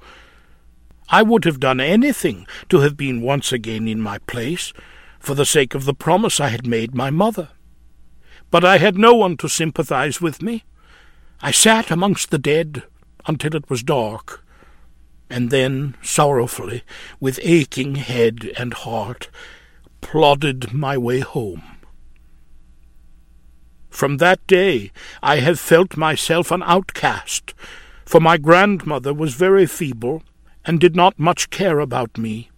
I 1.08 1.22
would 1.22 1.44
have 1.44 1.60
done 1.60 1.80
anything 1.80 2.46
to 2.68 2.80
have 2.80 2.96
been 2.96 3.22
once 3.22 3.52
again 3.52 3.86
in 3.86 4.00
my 4.00 4.18
place, 4.18 4.72
for 5.20 5.34
the 5.34 5.46
sake 5.46 5.74
of 5.74 5.84
the 5.84 5.94
promise 5.94 6.40
I 6.40 6.48
had 6.48 6.66
made 6.66 6.94
my 6.94 7.10
mother. 7.10 7.50
But 8.50 8.64
I 8.64 8.78
had 8.78 8.96
no 8.96 9.14
one 9.14 9.36
to 9.38 9.48
sympathize 9.48 10.20
with 10.20 10.42
me. 10.42 10.64
I 11.40 11.50
sat 11.50 11.90
amongst 11.90 12.30
the 12.30 12.38
dead 12.38 12.84
until 13.26 13.54
it 13.54 13.68
was 13.68 13.82
dark, 13.82 14.44
and 15.28 15.50
then, 15.50 15.96
sorrowfully, 16.02 16.82
with 17.20 17.40
aching 17.42 17.96
head 17.96 18.52
and 18.56 18.72
heart, 18.72 19.28
plodded 20.00 20.72
my 20.72 20.96
way 20.96 21.20
home. 21.20 21.62
From 23.90 24.18
that 24.18 24.46
day 24.46 24.92
I 25.22 25.36
have 25.36 25.58
felt 25.58 25.96
myself 25.96 26.50
an 26.50 26.62
outcast, 26.62 27.54
for 28.04 28.20
my 28.20 28.36
grandmother 28.36 29.12
was 29.14 29.34
very 29.34 29.66
feeble, 29.66 30.22
and 30.66 30.80
did 30.80 30.96
not 30.96 31.18
much 31.18 31.48
care 31.50 31.78
about 31.78 32.18
me. 32.18 32.50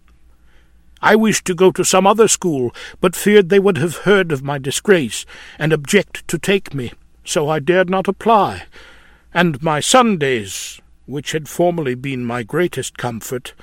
I 1.01 1.15
wished 1.15 1.45
to 1.45 1.55
go 1.55 1.71
to 1.71 1.85
some 1.85 2.05
other 2.05 2.27
school, 2.27 2.75
but 2.99 3.15
feared 3.15 3.49
they 3.49 3.59
would 3.59 3.77
have 3.77 3.97
heard 3.97 4.31
of 4.31 4.43
my 4.43 4.57
disgrace 4.57 5.25
and 5.57 5.71
object 5.71 6.27
to 6.27 6.37
take 6.37 6.73
me, 6.73 6.91
so 7.23 7.47
I 7.47 7.59
dared 7.59 7.89
not 7.89 8.07
apply, 8.07 8.63
and 9.33 9.61
my 9.63 9.79
Sundays, 9.79 10.81
which 11.05 11.31
had 11.31 11.47
formerly 11.47 11.95
been 11.95 12.25
my 12.25 12.43
greatest 12.43 12.97
comfort, 12.97 13.53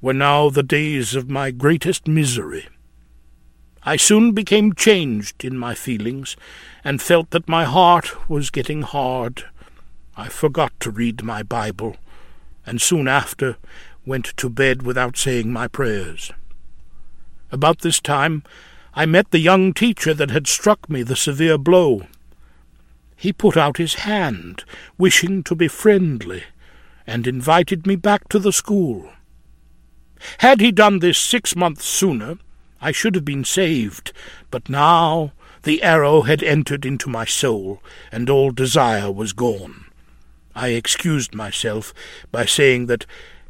were 0.00 0.14
now 0.14 0.50
the 0.50 0.62
days 0.62 1.16
of 1.16 1.28
my 1.28 1.50
greatest 1.50 2.06
misery. 2.06 2.68
I 3.82 3.96
soon 3.96 4.32
became 4.32 4.74
changed 4.74 5.44
in 5.44 5.58
my 5.58 5.74
feelings, 5.74 6.36
and 6.84 7.02
felt 7.02 7.30
that 7.30 7.48
my 7.48 7.64
heart 7.64 8.28
was 8.28 8.50
getting 8.50 8.82
hard. 8.82 9.44
I 10.16 10.28
forgot 10.28 10.78
to 10.80 10.90
read 10.90 11.24
my 11.24 11.42
Bible, 11.42 11.96
and 12.68 12.82
soon 12.82 13.08
after 13.08 13.56
went 14.04 14.36
to 14.36 14.50
bed 14.50 14.82
without 14.82 15.16
saying 15.16 15.50
my 15.50 15.66
prayers. 15.66 16.30
About 17.50 17.78
this 17.78 17.98
time 17.98 18.42
I 18.94 19.06
met 19.06 19.30
the 19.30 19.38
young 19.38 19.72
teacher 19.72 20.12
that 20.12 20.30
had 20.30 20.46
struck 20.46 20.90
me 20.90 21.02
the 21.02 21.16
severe 21.16 21.56
blow. 21.56 22.06
He 23.16 23.32
put 23.32 23.56
out 23.56 23.78
his 23.78 23.94
hand, 23.94 24.64
wishing 24.98 25.42
to 25.44 25.54
be 25.54 25.66
friendly, 25.66 26.44
and 27.06 27.26
invited 27.26 27.86
me 27.86 27.96
back 27.96 28.28
to 28.28 28.38
the 28.38 28.52
school. 28.52 29.10
Had 30.38 30.60
he 30.60 30.70
done 30.70 30.98
this 30.98 31.18
six 31.18 31.56
months 31.56 31.86
sooner, 31.86 32.36
I 32.82 32.92
should 32.92 33.14
have 33.14 33.24
been 33.24 33.44
saved, 33.44 34.12
but 34.50 34.68
now 34.68 35.32
the 35.62 35.82
arrow 35.82 36.22
had 36.22 36.42
entered 36.42 36.84
into 36.84 37.08
my 37.08 37.24
soul, 37.24 37.82
and 38.12 38.28
all 38.28 38.50
desire 38.50 39.10
was 39.10 39.32
gone. 39.32 39.87
I 40.58 40.70
excused 40.70 41.36
myself 41.36 41.94
by 42.32 42.44
saying 42.44 42.86
that, 42.86 43.06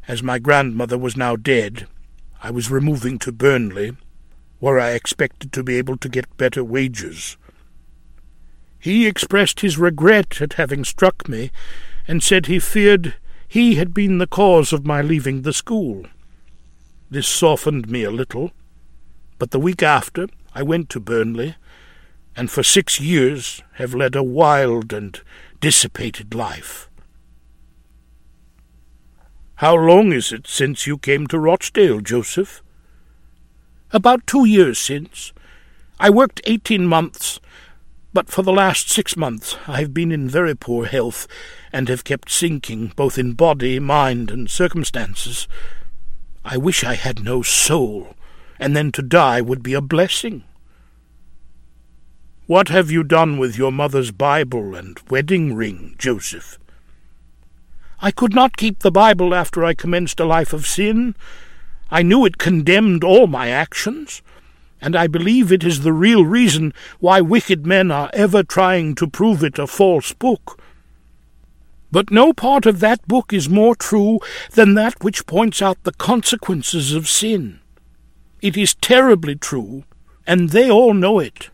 as 0.06 0.22
my 0.22 0.38
grandmother 0.38 0.98
was 0.98 1.16
now 1.16 1.36
dead, 1.36 1.86
I 2.42 2.50
was 2.50 2.70
removing 2.70 3.18
to 3.20 3.32
Burnley, 3.32 3.96
where 4.58 4.78
I 4.78 4.90
expected 4.90 5.50
to 5.54 5.62
be 5.62 5.76
able 5.76 5.96
to 5.96 6.08
get 6.10 6.36
better 6.36 6.62
wages. 6.62 7.38
He 8.78 9.06
expressed 9.06 9.60
his 9.60 9.78
regret 9.78 10.42
at 10.42 10.52
having 10.54 10.84
struck 10.84 11.26
me, 11.26 11.50
and 12.06 12.22
said 12.22 12.44
he 12.44 12.58
feared 12.58 13.14
he 13.48 13.76
had 13.76 13.94
been 13.94 14.18
the 14.18 14.26
cause 14.26 14.70
of 14.74 14.84
my 14.84 15.00
leaving 15.00 15.40
the 15.40 15.54
school. 15.54 16.04
This 17.10 17.26
softened 17.26 17.88
me 17.88 18.04
a 18.04 18.10
little, 18.10 18.52
but 19.38 19.50
the 19.50 19.58
week 19.58 19.82
after 19.82 20.28
I 20.54 20.62
went 20.62 20.90
to 20.90 21.00
Burnley, 21.00 21.56
and 22.36 22.50
for 22.50 22.62
six 22.62 23.00
years 23.00 23.62
have 23.76 23.94
led 23.94 24.14
a 24.14 24.22
wild 24.22 24.92
and 24.92 25.18
dissipated 25.62 26.34
life. 26.34 26.88
How 29.58 29.74
long 29.74 30.12
is 30.12 30.30
it 30.30 30.46
since 30.46 30.86
you 30.86 30.98
came 30.98 31.26
to 31.26 31.36
Rochdale, 31.36 32.00
Joseph? 32.00 32.62
About 33.90 34.24
two 34.24 34.44
years 34.44 34.78
since. 34.78 35.32
I 35.98 36.10
worked 36.10 36.40
eighteen 36.44 36.86
months, 36.86 37.40
But 38.14 38.28
for 38.28 38.42
the 38.42 38.52
last 38.52 38.88
six 38.88 39.16
months 39.16 39.56
I 39.66 39.80
have 39.80 39.92
been 39.92 40.12
in 40.12 40.28
very 40.28 40.54
poor 40.54 40.86
health, 40.86 41.26
and 41.72 41.88
have 41.88 42.04
kept 42.04 42.30
sinking 42.30 42.92
both 42.94 43.18
in 43.18 43.32
body, 43.32 43.80
mind, 43.80 44.30
and 44.30 44.48
circumstances. 44.48 45.48
I 46.44 46.56
wish 46.56 46.84
I 46.84 46.94
had 46.94 47.24
no 47.24 47.42
soul, 47.42 48.14
and 48.60 48.76
then 48.76 48.92
to 48.92 49.02
die 49.02 49.40
would 49.40 49.64
be 49.64 49.74
a 49.74 49.80
blessing. 49.80 50.44
What 52.46 52.68
have 52.68 52.92
you 52.92 53.02
done 53.02 53.38
with 53.38 53.58
your 53.58 53.72
mother's 53.72 54.12
Bible 54.12 54.76
and 54.76 55.00
wedding 55.10 55.56
ring, 55.56 55.96
Joseph? 55.98 56.60
I 58.00 58.11
could 58.11 58.35
not 58.35 58.57
keep 58.57 58.81
the 58.81 58.93
Bible 58.93 59.35
after 59.35 59.64
I 59.64 59.75
commenced 59.75 60.21
a 60.21 60.25
life 60.25 60.52
of 60.52 60.67
sin. 60.67 61.17
I 61.90 62.02
knew 62.02 62.25
it 62.25 62.38
condemned 62.38 63.02
all 63.02 63.26
my 63.26 63.49
actions, 63.49 64.23
and 64.81 64.95
I 64.95 65.09
believe 65.09 65.50
it 65.50 65.64
is 65.64 65.83
the 65.83 65.93
real 65.93 66.25
reason 66.25 66.73
why 67.00 67.21
wicked 67.21 67.67
men 67.67 67.90
are 67.90 68.11
ever 68.12 68.43
trying 68.43 68.95
to 68.97 69.09
prove 69.09 69.43
it 69.43 69.59
a 69.59 69.67
false 69.67 70.12
book. 70.12 70.61
But 71.90 72.11
no 72.11 72.33
part 72.33 72.67
of 72.67 72.81
that 72.81 73.07
book 73.09 73.33
is 73.33 73.49
more 73.49 73.75
true 73.75 74.21
than 74.52 74.75
that 74.75 75.02
which 75.02 75.26
points 75.26 75.61
out 75.61 75.83
the 75.83 75.93
consequences 75.93 76.93
of 76.93 77.09
sin. 77.09 77.61
It 78.40 78.57
is 78.57 78.75
terribly 78.75 79.35
true, 79.35 79.85
and 80.26 80.50
they 80.50 80.71
all 80.71 80.95
know 80.95 81.19
it. 81.19 81.50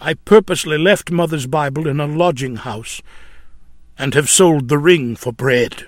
I 0.00 0.14
purposely 0.14 0.78
left 0.78 1.10
Mother's 1.10 1.46
Bible 1.46 1.86
in 1.86 2.00
a 2.00 2.06
lodging 2.06 2.56
house, 2.56 3.02
and 4.00 4.14
have 4.14 4.30
sold 4.30 4.70
the 4.70 4.78
ring 4.78 5.14
for 5.14 5.30
bread. 5.30 5.86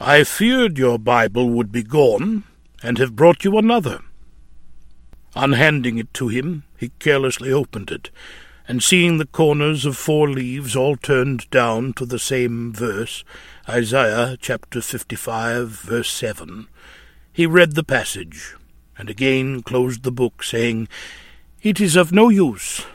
I 0.00 0.24
feared 0.24 0.78
your 0.78 0.98
Bible 0.98 1.50
would 1.50 1.70
be 1.70 1.82
gone, 1.82 2.44
and 2.82 2.96
have 2.96 3.14
brought 3.14 3.44
you 3.44 3.58
another. 3.58 4.00
Unhanding 5.36 5.98
it 5.98 6.14
to 6.14 6.28
him, 6.28 6.64
he 6.78 6.88
carelessly 6.98 7.52
opened 7.52 7.90
it, 7.90 8.10
and 8.66 8.82
seeing 8.82 9.18
the 9.18 9.26
corners 9.26 9.84
of 9.84 9.98
four 9.98 10.26
leaves 10.26 10.74
all 10.74 10.96
turned 10.96 11.50
down 11.50 11.92
to 11.92 12.06
the 12.06 12.18
same 12.18 12.72
verse, 12.72 13.24
Isaiah 13.68 14.38
chapter 14.40 14.80
55, 14.80 15.68
verse 15.68 16.10
7, 16.10 16.66
he 17.30 17.44
read 17.44 17.74
the 17.74 17.84
passage, 17.84 18.54
and 18.96 19.10
again 19.10 19.62
closed 19.62 20.02
the 20.02 20.12
book, 20.12 20.42
saying, 20.42 20.88
It 21.62 21.78
is 21.78 21.94
of 21.94 22.10
no 22.10 22.30
use. 22.30 22.86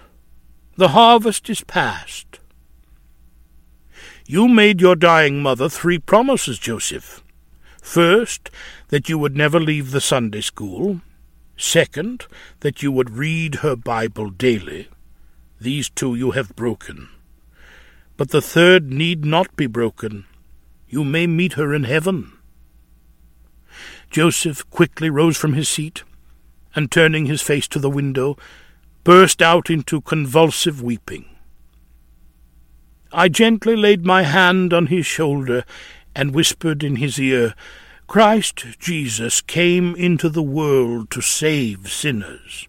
The 0.76 0.90
harvest 0.90 1.52
is 1.52 1.64
past. 1.64 2.27
You 4.30 4.50
made 4.50 4.82
your 4.82 4.98
dying 4.98 5.42
mother 5.42 5.70
three 5.70 6.00
promises, 6.00 6.60
Joseph. 6.60 7.24
First, 7.82 8.50
that 8.90 9.08
you 9.08 9.18
would 9.18 9.38
never 9.38 9.58
leave 9.58 9.92
the 9.92 10.02
Sunday 10.02 10.42
school. 10.42 11.00
Second, 11.56 12.28
that 12.60 12.84
you 12.84 12.92
would 12.92 13.12
read 13.12 13.56
her 13.56 13.78
Bible 13.78 14.30
daily. 14.30 14.90
These 15.62 15.90
two 15.90 16.14
you 16.14 16.32
have 16.32 16.58
broken. 16.58 17.08
But 18.18 18.32
the 18.32 18.42
third 18.42 18.92
need 18.92 19.24
not 19.24 19.56
be 19.56 19.66
broken. 19.66 20.26
You 20.90 21.06
may 21.06 21.26
meet 21.26 21.54
her 21.54 21.74
in 21.74 21.86
heaven. 21.86 22.34
Joseph 24.12 24.70
quickly 24.70 25.10
rose 25.10 25.38
from 25.38 25.54
his 25.54 25.70
seat, 25.70 26.04
and 26.76 26.92
turning 26.92 27.28
his 27.28 27.42
face 27.42 27.68
to 27.70 27.80
the 27.80 27.90
window, 27.90 28.36
burst 29.06 29.42
out 29.42 29.70
into 29.70 30.02
convulsive 30.02 30.82
weeping. 30.82 31.37
I 33.12 33.30
gently 33.30 33.76
laid 33.76 34.06
my 34.06 34.24
hand 34.24 34.74
on 34.74 34.88
his 34.88 35.06
shoulder 35.06 35.64
and 36.16 36.34
whispered 36.34 36.84
in 36.84 36.98
his 36.98 37.20
ear, 37.20 37.54
Christ 38.08 38.66
Jesus 38.80 39.42
came 39.42 39.96
into 39.96 40.30
the 40.30 40.44
world 40.44 41.12
to 41.12 41.22
save 41.22 41.92
sinners, 41.92 42.68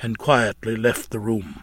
and 0.00 0.18
quietly 0.18 0.76
left 0.76 1.10
the 1.10 1.18
room. 1.18 1.62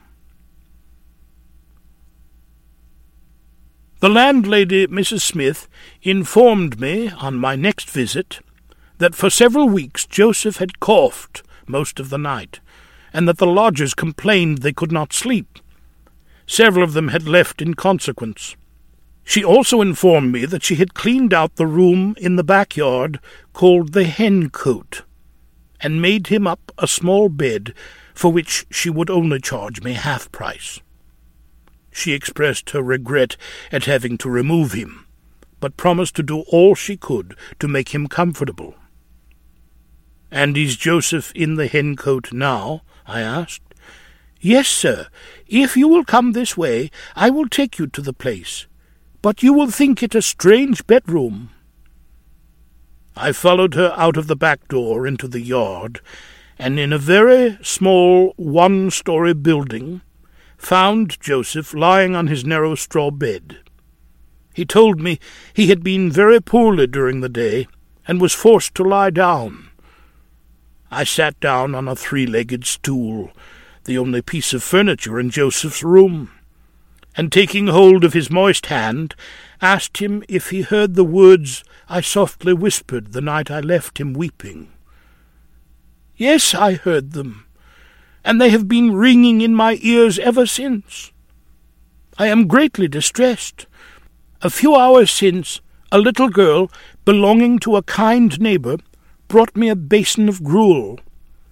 The 3.99 4.09
landlady, 4.09 4.87
Mrs. 4.87 5.21
Smith, 5.21 5.69
informed 6.01 6.79
me 6.79 7.09
on 7.09 7.36
my 7.36 7.55
next 7.55 7.89
visit 7.89 8.39
that 8.97 9.15
for 9.15 9.29
several 9.29 9.69
weeks 9.69 10.05
Joseph 10.05 10.57
had 10.57 10.81
coughed 10.81 11.43
most 11.67 11.99
of 11.99 12.09
the 12.09 12.17
night, 12.17 12.59
and 13.13 13.27
that 13.27 13.38
the 13.38 13.47
lodgers 13.47 13.93
complained 13.93 14.57
they 14.57 14.73
could 14.73 14.91
not 14.91 15.13
sleep. 15.13 15.59
Several 16.45 16.84
of 16.84 16.93
them 16.93 17.10
had 17.10 17.27
left 17.27 17.62
in 17.62 17.73
consequence. 17.73 18.56
She 19.23 19.43
also 19.43 19.82
informed 19.82 20.32
me 20.32 20.45
that 20.45 20.63
she 20.63 20.75
had 20.75 20.93
cleaned 20.93 21.34
out 21.34 21.56
the 21.56 21.67
room 21.67 22.15
in 22.17 22.36
the 22.36 22.43
backyard 22.43 23.19
called 23.53 23.93
the 23.93 24.03
hen 24.03 24.49
cote, 24.49 25.03
and 25.79 26.01
made 26.01 26.27
him 26.27 26.45
up 26.45 26.71
a 26.77 26.88
small 26.88 27.29
bed 27.29 27.73
for 28.13 28.32
which 28.32 28.65
she 28.69 28.89
would 28.89 29.10
only 29.10 29.39
charge 29.39 29.82
me 29.82 29.93
half 29.93 30.32
price. 30.32 30.82
She 31.91 32.13
expressed 32.13 32.71
her 32.71 32.82
regret 32.82 33.38
at 33.71 33.86
having 33.86 34.17
to 34.19 34.29
remove 34.29 34.73
him, 34.73 35.06
but 35.60 35.77
promised 35.77 36.15
to 36.17 36.23
do 36.23 36.41
all 36.41 36.75
she 36.75 36.97
could 36.97 37.36
to 37.60 37.67
make 37.67 37.89
him 37.89 38.08
comfortable. 38.08 38.75
And 40.29 40.58
is 40.58 40.75
Joseph 40.75 41.32
in 41.34 41.56
the 41.56 41.67
hen 41.67 41.95
cote 41.95 42.34
now? 42.34 42.82
I 43.06 43.21
asked. 43.21 43.62
Yes, 44.45 44.67
sir. 44.67 45.08
If 45.47 45.77
you 45.77 45.88
will 45.88 46.03
come 46.03 46.34
this 46.34 46.58
way, 46.58 46.91
I 47.15 47.29
will 47.29 47.47
take 47.47 47.79
you 47.79 47.88
to 47.88 48.01
the 48.01 48.12
place. 48.12 48.67
But 49.21 49.41
you 49.41 49.53
will 49.53 49.71
think 49.71 50.03
it 50.03 50.15
a 50.15 50.21
strange 50.21 50.86
bedroom. 50.86 51.51
I 53.15 53.32
followed 53.32 53.73
her 53.75 53.93
out 53.95 54.17
of 54.17 54.27
the 54.27 54.36
back 54.36 54.67
door 54.67 55.08
into 55.08 55.29
the 55.29 55.39
yard, 55.39 56.01
and 56.60 56.77
in 56.77 56.91
a 56.91 56.97
very 56.97 57.58
small 57.62 58.34
one-story 58.36 59.34
building 59.34 60.01
found 60.58 61.21
Joseph 61.21 61.73
lying 61.73 62.13
on 62.13 62.27
his 62.27 62.43
narrow 62.43 62.75
straw 62.75 63.12
bed. 63.12 63.60
He 64.53 64.65
told 64.65 64.99
me 64.99 65.19
he 65.53 65.67
had 65.67 65.86
been 65.86 66.12
very 66.12 66.41
poorly 66.41 66.88
during 66.88 67.21
the 67.21 67.29
day, 67.29 67.65
and 68.06 68.19
was 68.19 68.34
forced 68.34 68.75
to 68.75 68.84
lie 68.84 69.10
down. 69.10 69.69
I 70.91 71.06
sat 71.06 71.39
down 71.39 71.73
on 71.75 71.88
a 71.88 71.95
three-legged 71.95 72.65
stool, 72.65 73.32
the 73.86 73.98
only 73.98 74.22
piece 74.22 74.54
of 74.54 74.63
furniture 74.63 75.19
in 75.19 75.30
Joseph's 75.30 75.84
room, 75.84 76.32
and 77.15 77.32
taking 77.32 77.67
hold 77.67 78.04
of 78.04 78.13
his 78.13 78.30
moist 78.30 78.67
hand, 78.67 79.15
asked 79.62 79.98
him 79.98 80.24
if 80.28 80.50
he 80.50 80.62
heard 80.62 80.96
the 80.96 81.04
words 81.04 81.63
I 81.89 82.02
softly 82.02 82.54
whispered 82.54 83.13
the 83.13 83.22
night 83.22 83.52
I 83.52 83.60
left 83.60 84.00
him 84.00 84.13
weeping. 84.13 84.72
Yes, 86.15 86.54
I 86.54 86.74
heard 86.74 87.12
them, 87.12 87.46
and 88.24 88.39
they 88.39 88.50
have 88.50 88.67
been 88.67 88.96
ringing 88.96 89.41
in 89.41 89.54
my 89.54 89.78
ears 89.82 90.17
ever 90.19 90.46
since. 90.46 91.12
I 92.17 92.28
am 92.28 92.48
greatly 92.48 92.88
distressed. 92.88 93.65
A 94.41 94.50
few 94.50 94.76
hours 94.76 95.10
since, 95.10 95.62
a 95.91 95.98
little 95.98 96.30
girl, 96.30 96.72
belonging 97.06 97.60
to 97.60 97.76
a 97.76 97.84
kind 97.84 98.39
neighbour, 98.39 98.78
brought 99.28 99.56
me 99.56 99.69
a 99.69 99.76
basin 99.76 100.30
of 100.30 100.43
gruel, 100.43 101.00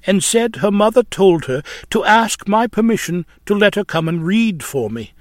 and 0.05 0.23
said 0.23 0.57
her 0.57 0.71
mother 0.71 1.03
told 1.03 1.45
her 1.45 1.61
to 1.89 2.03
ask 2.03 2.47
my 2.47 2.67
permission 2.67 3.25
to 3.45 3.55
let 3.55 3.75
her 3.75 3.83
come 3.83 4.07
and 4.07 4.25
read 4.25 4.63
for 4.63 4.89
me. 4.89 5.13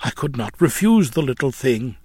I 0.00 0.10
could 0.10 0.36
not 0.36 0.60
refuse 0.60 1.12
the 1.12 1.22
little 1.22 1.50
thing. 1.50 1.96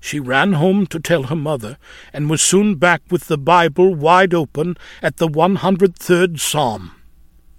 She 0.00 0.18
ran 0.18 0.54
home 0.54 0.86
to 0.88 0.98
tell 0.98 1.24
her 1.24 1.36
mother, 1.36 1.78
and 2.12 2.28
was 2.28 2.42
soon 2.42 2.74
back 2.74 3.02
with 3.10 3.28
the 3.28 3.38
Bible 3.38 3.94
wide 3.94 4.34
open 4.34 4.76
at 5.00 5.18
the 5.18 5.28
one 5.28 5.56
hundred 5.56 5.96
third 5.96 6.40
Psalm, 6.40 6.92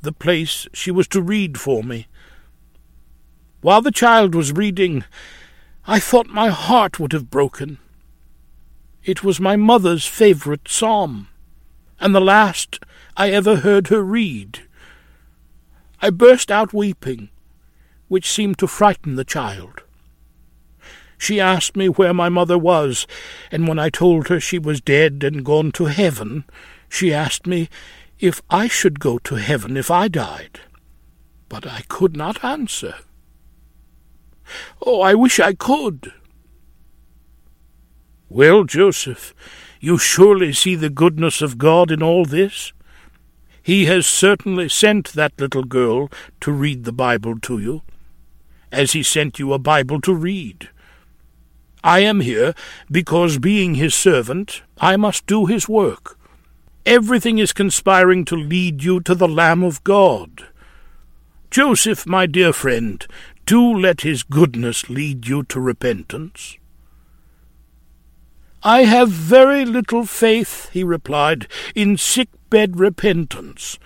the 0.02 0.12
place 0.12 0.68
she 0.74 0.92
was 0.92 1.08
to 1.10 1.22
read 1.22 1.58
for 1.58 1.84
me. 1.84 2.08
While 3.62 3.82
the 3.82 3.92
child 3.92 4.36
was 4.36 4.52
reading, 4.52 5.06
I 5.88 6.00
thought 6.00 6.28
my 6.28 6.50
heart 6.50 7.00
would 7.00 7.14
have 7.14 7.32
broken. 7.32 7.80
It 9.04 9.24
was 9.24 9.40
my 9.40 9.56
mother's 9.56 10.06
favourite 10.06 10.68
psalm 10.68 11.30
and 12.00 12.14
the 12.14 12.22
last 12.22 12.80
I 13.16 13.30
ever 13.30 13.58
heard 13.58 13.88
her 13.88 14.02
read. 14.02 14.62
I 16.02 16.10
burst 16.10 16.52
out 16.52 16.74
weeping, 16.74 17.30
which 18.08 18.32
seemed 18.32 18.58
to 18.60 18.68
frighten 18.68 19.16
the 19.16 19.24
child. 19.24 19.84
She 21.18 21.40
asked 21.40 21.78
me 21.78 21.88
where 21.88 22.14
my 22.14 22.28
mother 22.28 22.58
was, 22.58 23.08
and 23.52 23.68
when 23.68 23.80
I 23.80 23.90
told 23.90 24.28
her 24.28 24.40
she 24.40 24.60
was 24.60 24.82
dead 24.82 25.24
and 25.24 25.46
gone 25.46 25.72
to 25.74 25.86
heaven, 25.86 26.44
she 26.90 27.14
asked 27.14 27.48
me 27.48 27.70
if 28.20 28.42
I 28.50 28.68
should 28.68 29.00
go 29.00 29.20
to 29.20 29.36
heaven 29.36 29.78
if 29.78 29.90
I 29.90 30.08
died. 30.08 30.60
But 31.50 31.66
I 31.68 31.84
could 31.88 32.18
not 32.18 32.44
answer. 32.44 32.96
Oh, 34.86 35.02
I 35.02 35.14
wish 35.14 35.40
I 35.40 35.54
could. 35.54 36.12
Well, 38.28 38.64
Joseph, 38.64 39.34
you 39.80 39.98
surely 39.98 40.52
see 40.52 40.76
the 40.76 40.90
goodness 40.90 41.42
of 41.42 41.58
God 41.58 41.92
in 41.92 42.02
all 42.02 42.26
this? 42.26 42.74
He 43.64 43.86
has 43.86 44.06
certainly 44.06 44.68
sent 44.68 45.14
that 45.14 45.40
little 45.40 45.64
girl 45.64 46.12
to 46.42 46.52
read 46.52 46.84
the 46.84 46.92
Bible 46.92 47.40
to 47.40 47.60
you, 47.60 47.82
as 48.74 48.92
he 48.92 49.02
sent 49.02 49.40
you 49.40 49.54
a 49.54 49.58
Bible 49.58 50.02
to 50.02 50.14
read. 50.14 50.70
I 51.82 52.00
am 52.00 52.20
here 52.20 52.54
because, 52.92 53.40
being 53.40 53.76
his 53.76 53.96
servant, 53.96 54.64
I 54.80 54.98
must 54.98 55.26
do 55.26 55.46
his 55.46 55.70
work. 55.70 56.20
Everything 56.86 57.38
is 57.38 57.54
conspiring 57.54 58.26
to 58.26 58.36
lead 58.36 58.84
you 58.84 59.00
to 59.02 59.16
the 59.16 59.28
Lamb 59.28 59.64
of 59.64 59.82
God. 59.86 60.48
Joseph, 61.50 62.06
my 62.06 62.26
dear 62.26 62.52
friend, 62.52 63.08
do 63.46 63.62
let 63.62 64.02
his 64.02 64.24
goodness 64.24 64.90
lead 64.90 65.28
you 65.28 65.44
to 65.44 65.62
repentance. 65.62 66.58
I 68.64 68.84
have 68.84 69.10
very 69.10 69.64
little 69.66 70.06
faith, 70.06 70.70
he 70.72 70.84
replied, 70.84 71.48
in 71.76 71.98
sick-bed 72.54 72.80
repentance. 72.80 73.80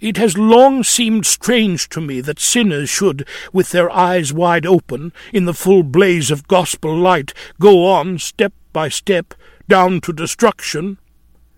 It 0.00 0.16
has 0.16 0.38
long 0.38 0.82
seemed 0.82 1.26
strange 1.26 1.86
to 1.90 2.00
me 2.00 2.22
that 2.22 2.40
sinners 2.40 2.88
should, 2.88 3.28
with 3.52 3.72
their 3.72 3.90
eyes 3.90 4.32
wide 4.32 4.64
open, 4.64 5.12
in 5.34 5.44
the 5.44 5.52
full 5.52 5.82
blaze 5.82 6.30
of 6.30 6.48
gospel 6.48 6.96
light, 6.96 7.34
go 7.60 7.86
on, 7.86 8.18
step 8.18 8.54
by 8.72 8.88
step, 8.88 9.34
down 9.68 10.00
to 10.00 10.14
destruction, 10.14 10.96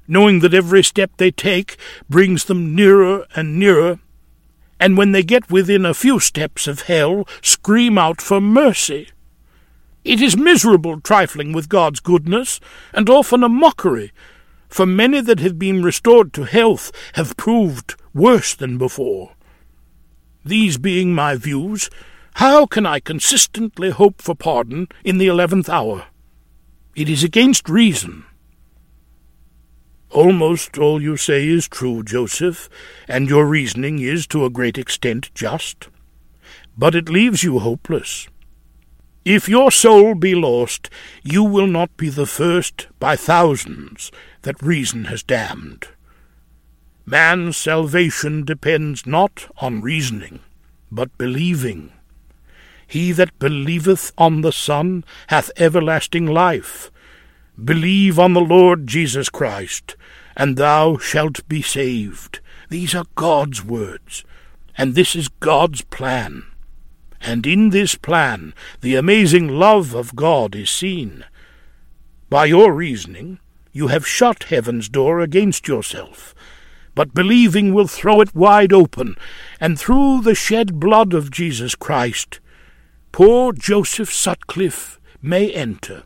knowing 0.09 0.41
that 0.41 0.53
every 0.53 0.83
step 0.83 1.12
they 1.17 1.31
take 1.31 1.77
brings 2.11 2.47
them 2.47 2.75
nearer 2.75 3.25
and 3.37 3.57
nearer, 3.57 4.01
and 4.81 4.97
when 4.97 5.12
they 5.12 5.23
get 5.23 5.49
within 5.49 5.87
a 5.87 5.95
few 5.95 6.19
steps 6.19 6.67
of 6.67 6.83
hell, 6.83 7.25
scream 7.41 7.97
out 7.97 8.21
for 8.21 8.41
mercy. 8.41 9.11
It 10.03 10.21
is 10.21 10.37
miserable 10.37 11.01
trifling 11.01 11.53
with 11.53 11.69
God's 11.69 12.01
goodness, 12.01 12.59
and 12.93 13.09
often 13.09 13.45
a 13.45 13.49
mockery, 13.49 14.11
for 14.68 14.87
many 14.87 15.20
that 15.20 15.40
have 15.40 15.59
been 15.59 15.83
restored 15.83 16.33
to 16.35 16.44
health 16.44 16.92
have 17.14 17.37
proved 17.37 17.94
worse 18.14 18.55
than 18.55 18.79
before. 18.79 19.33
These 20.44 20.79
being 20.79 21.14
my 21.14 21.35
views, 21.37 21.90
how 22.35 22.66
can 22.66 22.87
I 22.87 23.00
consistently 23.00 23.90
hope 23.90 24.20
for 24.20 24.35
pardon 24.35 24.88
in 25.05 25.18
the 25.18 25.26
eleventh 25.26 25.68
hour? 25.68 26.07
It 26.94 27.09
is 27.09 27.24
against 27.24 27.68
reason. 27.68 28.24
Almost 30.11 30.79
all 30.79 31.02
you 31.02 31.16
say 31.16 31.48
is 31.48 31.68
true, 31.68 32.02
Joseph, 32.02 32.68
and 33.09 33.29
your 33.29 33.46
reasoning 33.46 33.98
is 33.98 34.26
to 34.29 34.44
a 34.44 34.50
great 34.50 34.79
extent 34.79 35.31
just. 35.35 35.88
But 36.79 36.94
it 36.94 37.09
leaves 37.09 37.42
you 37.42 37.59
hopeless. 37.59 38.29
If 39.24 39.48
your 39.48 39.72
soul 39.72 40.14
be 40.14 40.35
lost, 40.37 40.88
you 41.24 41.42
will 41.42 41.66
not 41.66 41.96
be 41.96 42.09
the 42.09 42.26
first 42.26 42.87
by 43.00 43.16
thousands 43.16 44.12
that 44.46 44.62
reason 44.62 45.06
has 45.06 45.24
damned. 45.24 45.88
Man's 47.04 47.56
salvation 47.56 48.44
depends 48.44 49.04
not 49.04 49.52
on 49.59 49.80
reasoning, 49.80 50.38
but 50.90 51.18
believing. 51.18 51.92
He 52.87 53.11
that 53.11 53.37
believeth 53.40 54.12
on 54.16 54.42
the 54.42 54.52
Son 54.52 55.04
hath 55.26 55.50
everlasting 55.56 56.26
life. 56.26 56.92
Believe 57.62 58.20
on 58.20 58.35
the 58.35 58.40
Lord 58.40 58.87
Jesus 58.87 59.28
Christ, 59.28 59.96
and 60.37 60.56
thou 60.56 60.96
shalt 60.96 61.46
be 61.48 61.61
saved. 61.61 62.38
These 62.68 62.94
are 62.94 63.06
God's 63.16 63.64
words, 63.64 64.24
and 64.78 64.94
this 64.94 65.16
is 65.16 65.26
God's 65.26 65.82
plan. 65.82 66.44
And 67.20 67.48
in 67.48 67.70
this 67.70 67.96
plan 67.96 68.54
the 68.80 68.94
amazing 68.94 69.48
love 69.48 69.92
of 69.92 70.14
God 70.14 70.54
is 70.54 70.70
seen. 70.70 71.24
By 72.30 72.44
your 72.44 72.72
reasoning 72.72 73.40
you 73.77 73.89
have 73.89 74.07
shut 74.07 74.45
heaven's 74.45 74.89
door 74.89 75.21
against 75.21 75.69
yourself, 75.69 76.35
but 76.95 77.12
believing 77.12 77.75
will 77.75 77.87
throw 77.87 78.23
it 78.23 78.35
wide 78.35 78.73
open, 78.73 79.15
and 79.61 79.79
through 79.79 80.23
the 80.23 80.35
shed 80.35 80.81
blood 80.81 81.12
of 81.12 81.31
Jesus 81.31 81.75
Christ, 81.75 82.41
poor 83.12 83.53
Joseph 83.53 84.11
Sutcliffe 84.11 84.99
may 85.21 85.53
enter. 85.53 86.05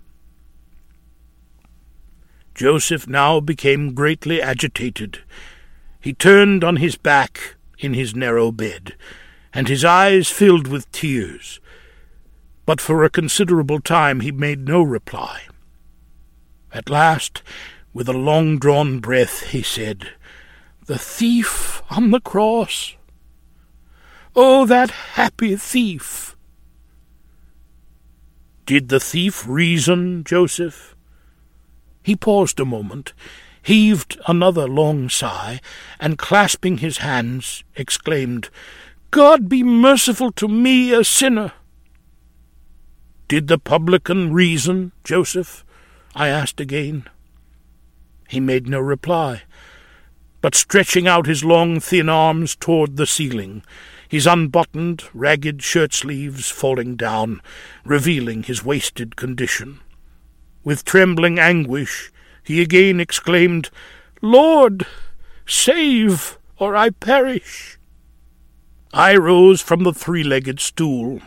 Joseph 2.56 3.06
now 3.06 3.38
became 3.38 3.94
greatly 3.94 4.42
agitated. 4.42 5.20
He 6.00 6.12
turned 6.12 6.64
on 6.64 6.74
his 6.76 6.96
back 6.96 7.54
in 7.78 7.94
his 7.94 8.16
narrow 8.16 8.50
bed, 8.50 8.96
and 9.54 9.68
his 9.68 9.84
eyes 9.84 10.28
filled 10.28 10.66
with 10.66 10.90
tears. 10.90 11.60
But 12.66 12.80
for 12.80 13.04
a 13.04 13.10
considerable 13.10 13.80
time 13.80 14.20
he 14.20 14.32
made 14.32 14.66
no 14.66 14.82
reply. 14.82 15.42
At 16.72 16.88
last, 16.88 17.42
with 17.92 18.08
a 18.08 18.12
long-drawn 18.12 19.00
breath, 19.00 19.48
he 19.48 19.62
said, 19.62 20.10
The 20.86 20.98
thief 20.98 21.82
on 21.90 22.10
the 22.10 22.20
cross! 22.20 22.96
Oh, 24.36 24.66
that 24.66 24.90
happy 24.90 25.56
thief! 25.56 26.36
Did 28.66 28.88
the 28.88 29.00
thief 29.00 29.44
reason, 29.48 30.22
Joseph? 30.22 30.94
He 32.04 32.14
paused 32.14 32.60
a 32.60 32.64
moment, 32.64 33.12
heaved 33.62 34.18
another 34.28 34.68
long 34.68 35.08
sigh, 35.08 35.60
and 35.98 36.16
clasping 36.16 36.78
his 36.78 36.98
hands, 36.98 37.64
exclaimed, 37.74 38.48
God 39.10 39.48
be 39.48 39.64
merciful 39.64 40.30
to 40.32 40.46
me, 40.46 40.92
a 40.92 41.02
sinner. 41.02 41.52
Did 43.26 43.48
the 43.48 43.58
publican 43.58 44.32
reason, 44.32 44.92
Joseph? 45.02 45.64
I 46.14 46.28
asked 46.28 46.60
again. 46.60 47.04
He 48.28 48.40
made 48.40 48.68
no 48.68 48.80
reply, 48.80 49.42
but 50.40 50.54
stretching 50.54 51.06
out 51.06 51.26
his 51.26 51.44
long, 51.44 51.80
thin 51.80 52.08
arms 52.08 52.56
toward 52.56 52.96
the 52.96 53.06
ceiling, 53.06 53.62
his 54.08 54.26
unbuttoned, 54.26 55.04
ragged 55.14 55.62
shirt 55.62 55.94
sleeves 55.94 56.50
falling 56.50 56.96
down, 56.96 57.40
revealing 57.84 58.42
his 58.42 58.64
wasted 58.64 59.16
condition. 59.16 59.80
With 60.64 60.84
trembling 60.84 61.38
anguish, 61.38 62.10
he 62.42 62.60
again 62.60 63.00
exclaimed, 63.00 63.70
Lord, 64.20 64.86
save, 65.46 66.38
or 66.58 66.74
I 66.74 66.90
perish. 66.90 67.78
I 68.92 69.16
rose 69.16 69.62
from 69.62 69.84
the 69.84 69.94
three-legged 69.94 70.58
stool, 70.58 71.20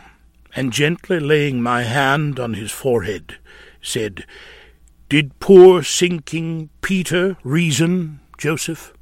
and 0.54 0.72
gently 0.72 1.18
laying 1.18 1.62
my 1.62 1.82
hand 1.82 2.38
on 2.38 2.54
his 2.54 2.70
forehead, 2.70 3.38
said, 3.80 4.26
Did 5.14 5.38
poor 5.38 5.84
sinking 5.84 6.70
Peter 6.82 7.36
reason, 7.44 8.18
Joseph? 8.36 8.92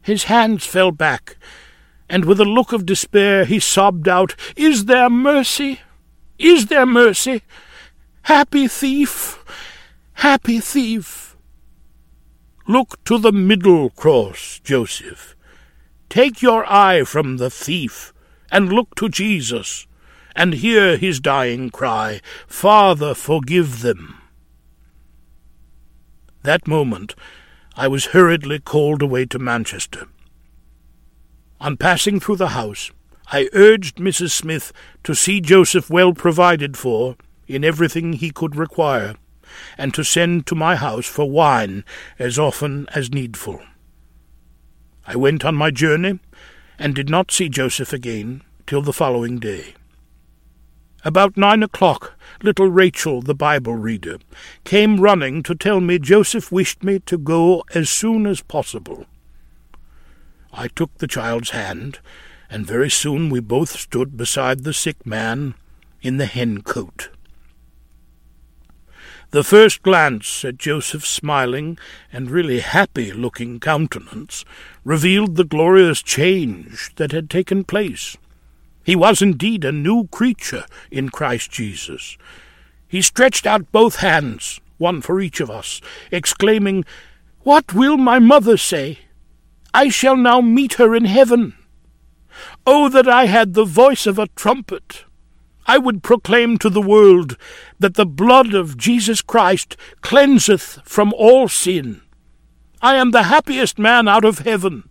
His 0.00 0.24
hands 0.24 0.64
fell 0.64 0.90
back, 0.90 1.36
and 2.08 2.24
with 2.24 2.40
a 2.40 2.46
look 2.46 2.72
of 2.72 2.86
despair 2.86 3.44
he 3.44 3.60
sobbed 3.60 4.08
out, 4.08 4.34
Is 4.56 4.86
there 4.86 5.10
mercy? 5.10 5.80
Is 6.38 6.68
there 6.68 6.86
mercy? 6.86 7.42
Happy 8.22 8.68
thief! 8.68 9.44
Happy 10.14 10.60
thief! 10.60 11.36
Look 12.66 13.04
to 13.04 13.18
the 13.18 13.32
middle 13.32 13.90
cross, 13.90 14.62
Joseph. 14.64 15.36
Take 16.08 16.40
your 16.40 16.64
eye 16.72 17.04
from 17.04 17.36
the 17.36 17.50
thief, 17.50 18.14
and 18.50 18.72
look 18.72 18.94
to 18.94 19.10
Jesus, 19.10 19.86
and 20.34 20.54
hear 20.54 20.96
his 20.96 21.20
dying 21.20 21.68
cry, 21.68 22.22
Father, 22.46 23.12
forgive 23.12 23.82
them. 23.82 24.19
That 26.42 26.66
moment 26.66 27.14
I 27.76 27.88
was 27.88 28.06
hurriedly 28.06 28.58
called 28.58 29.02
away 29.02 29.26
to 29.26 29.38
Manchester. 29.38 30.06
On 31.60 31.76
passing 31.76 32.18
through 32.18 32.36
the 32.36 32.48
house, 32.48 32.90
I 33.32 33.48
urged 33.52 33.96
Mrs. 33.96 34.30
Smith 34.30 34.72
to 35.04 35.14
see 35.14 35.40
Joseph 35.40 35.90
well 35.90 36.14
provided 36.14 36.76
for 36.76 37.16
in 37.46 37.64
everything 37.64 38.14
he 38.14 38.30
could 38.30 38.56
require, 38.56 39.14
and 39.76 39.92
to 39.94 40.04
send 40.04 40.46
to 40.46 40.54
my 40.54 40.76
house 40.76 41.06
for 41.06 41.30
wine 41.30 41.84
as 42.18 42.38
often 42.38 42.86
as 42.94 43.12
needful. 43.12 43.60
I 45.06 45.16
went 45.16 45.44
on 45.44 45.54
my 45.54 45.70
journey, 45.70 46.20
and 46.78 46.94
did 46.94 47.10
not 47.10 47.30
see 47.30 47.48
Joseph 47.48 47.92
again 47.92 48.42
till 48.66 48.80
the 48.80 48.92
following 48.92 49.38
day. 49.38 49.74
About 51.02 51.36
nine 51.36 51.62
o'clock, 51.62 52.18
little 52.42 52.68
Rachel, 52.68 53.22
the 53.22 53.34
Bible 53.34 53.74
reader, 53.74 54.18
came 54.64 55.00
running 55.00 55.42
to 55.44 55.54
tell 55.54 55.80
me 55.80 55.98
Joseph 55.98 56.52
wished 56.52 56.84
me 56.84 56.98
to 57.00 57.16
go 57.16 57.64
as 57.74 57.88
soon 57.88 58.26
as 58.26 58.42
possible. 58.42 59.06
I 60.52 60.68
took 60.68 60.98
the 60.98 61.06
child's 61.06 61.50
hand, 61.50 62.00
and 62.50 62.66
very 62.66 62.90
soon 62.90 63.30
we 63.30 63.40
both 63.40 63.70
stood 63.78 64.18
beside 64.18 64.64
the 64.64 64.74
sick 64.74 65.06
man 65.06 65.54
in 66.02 66.18
the 66.18 66.26
hen 66.26 66.60
cote. 66.62 67.08
The 69.30 69.44
first 69.44 69.82
glance 69.82 70.44
at 70.44 70.58
Joseph's 70.58 71.08
smiling 71.08 71.78
and 72.12 72.30
really 72.30 72.60
happy-looking 72.60 73.60
countenance 73.60 74.44
revealed 74.84 75.36
the 75.36 75.44
glorious 75.44 76.02
change 76.02 76.94
that 76.96 77.12
had 77.12 77.30
taken 77.30 77.64
place. 77.64 78.18
He 78.90 78.96
was 78.96 79.22
indeed 79.22 79.64
a 79.64 79.70
new 79.70 80.08
creature 80.08 80.64
in 80.90 81.10
Christ 81.10 81.52
Jesus. 81.52 82.18
He 82.88 83.02
stretched 83.02 83.46
out 83.46 83.70
both 83.70 84.00
hands, 84.00 84.60
one 84.78 85.00
for 85.00 85.20
each 85.20 85.38
of 85.38 85.48
us, 85.48 85.80
exclaiming, 86.10 86.84
What 87.42 87.72
will 87.72 87.96
my 87.96 88.18
mother 88.18 88.56
say? 88.56 88.98
I 89.72 89.90
shall 89.90 90.16
now 90.16 90.40
meet 90.40 90.72
her 90.72 90.92
in 90.92 91.04
heaven. 91.04 91.54
Oh, 92.66 92.88
that 92.88 93.06
I 93.06 93.26
had 93.26 93.54
the 93.54 93.64
voice 93.64 94.08
of 94.08 94.18
a 94.18 94.26
trumpet! 94.34 95.04
I 95.68 95.78
would 95.78 96.02
proclaim 96.02 96.58
to 96.58 96.68
the 96.68 96.82
world 96.82 97.36
that 97.78 97.94
the 97.94 98.04
blood 98.04 98.54
of 98.54 98.76
Jesus 98.76 99.22
Christ 99.22 99.76
cleanseth 100.00 100.80
from 100.84 101.12
all 101.12 101.46
sin. 101.46 102.02
I 102.82 102.96
am 102.96 103.12
the 103.12 103.30
happiest 103.34 103.78
man 103.78 104.08
out 104.08 104.24
of 104.24 104.40
heaven. 104.40 104.88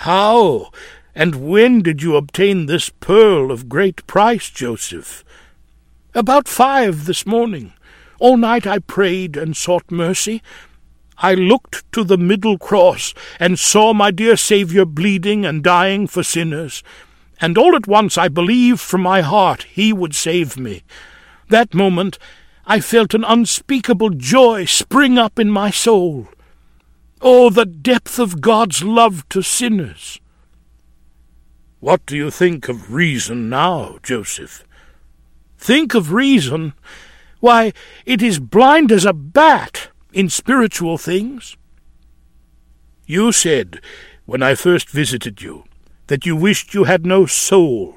How 0.00 0.72
and 1.16 1.34
when 1.34 1.80
did 1.80 2.02
you 2.02 2.14
obtain 2.14 2.66
this 2.66 2.90
pearl 2.90 3.50
of 3.50 3.70
great 3.70 4.06
price, 4.06 4.50
Joseph? 4.50 5.24
About 6.14 6.46
five 6.46 7.06
this 7.06 7.24
morning. 7.24 7.72
All 8.20 8.36
night 8.36 8.66
I 8.66 8.80
prayed 8.80 9.34
and 9.34 9.56
sought 9.56 9.90
mercy. 9.90 10.42
I 11.16 11.32
looked 11.32 11.90
to 11.92 12.04
the 12.04 12.18
middle 12.18 12.58
cross 12.58 13.14
and 13.40 13.58
saw 13.58 13.94
my 13.94 14.10
dear 14.10 14.36
Saviour 14.36 14.84
bleeding 14.84 15.46
and 15.46 15.64
dying 15.64 16.06
for 16.06 16.22
sinners, 16.22 16.82
and 17.40 17.56
all 17.56 17.74
at 17.74 17.86
once 17.86 18.18
I 18.18 18.28
believed 18.28 18.80
from 18.80 19.00
my 19.00 19.22
heart 19.22 19.62
he 19.62 19.94
would 19.94 20.14
save 20.14 20.58
me. 20.58 20.82
That 21.48 21.72
moment 21.72 22.18
I 22.66 22.78
felt 22.80 23.14
an 23.14 23.24
unspeakable 23.24 24.10
joy 24.10 24.66
spring 24.66 25.16
up 25.16 25.38
in 25.38 25.50
my 25.50 25.70
soul. 25.70 26.28
Oh, 27.22 27.48
the 27.48 27.64
depth 27.64 28.18
of 28.18 28.42
God's 28.42 28.84
love 28.84 29.26
to 29.30 29.40
sinners! 29.40 30.20
What 31.80 32.06
do 32.06 32.16
you 32.16 32.30
think 32.30 32.68
of 32.68 32.92
reason 32.92 33.50
now, 33.50 33.98
Joseph? 34.02 34.64
Think 35.58 35.94
of 35.94 36.12
reason? 36.12 36.72
Why, 37.40 37.72
it 38.06 38.22
is 38.22 38.38
blind 38.38 38.90
as 38.90 39.04
a 39.04 39.12
bat 39.12 39.88
in 40.12 40.30
spiritual 40.30 40.96
things. 40.96 41.56
You 43.04 43.30
said, 43.30 43.80
when 44.24 44.42
I 44.42 44.54
first 44.54 44.88
visited 44.88 45.42
you, 45.42 45.64
that 46.06 46.24
you 46.24 46.34
wished 46.34 46.72
you 46.72 46.84
had 46.84 47.04
no 47.04 47.26
soul. 47.26 47.96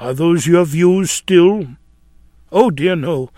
Are 0.00 0.14
those 0.14 0.46
your 0.46 0.64
views 0.64 1.10
still? 1.10 1.66
Oh, 2.50 2.70
dear, 2.70 2.96
no. 2.96 3.30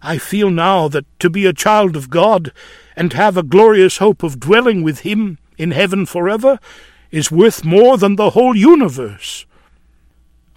I 0.00 0.16
feel 0.16 0.50
now 0.50 0.88
that 0.88 1.04
to 1.20 1.28
be 1.28 1.44
a 1.44 1.52
child 1.52 1.96
of 1.96 2.08
God 2.08 2.50
and 2.96 3.12
have 3.12 3.36
a 3.36 3.42
glorious 3.42 3.98
hope 3.98 4.22
of 4.22 4.40
dwelling 4.40 4.82
with 4.82 5.00
Him 5.00 5.38
in 5.58 5.72
heaven 5.72 6.06
forever 6.06 6.58
is 7.10 7.30
worth 7.30 7.64
more 7.64 7.96
than 7.96 8.16
the 8.16 8.30
whole 8.30 8.56
universe. 8.56 9.46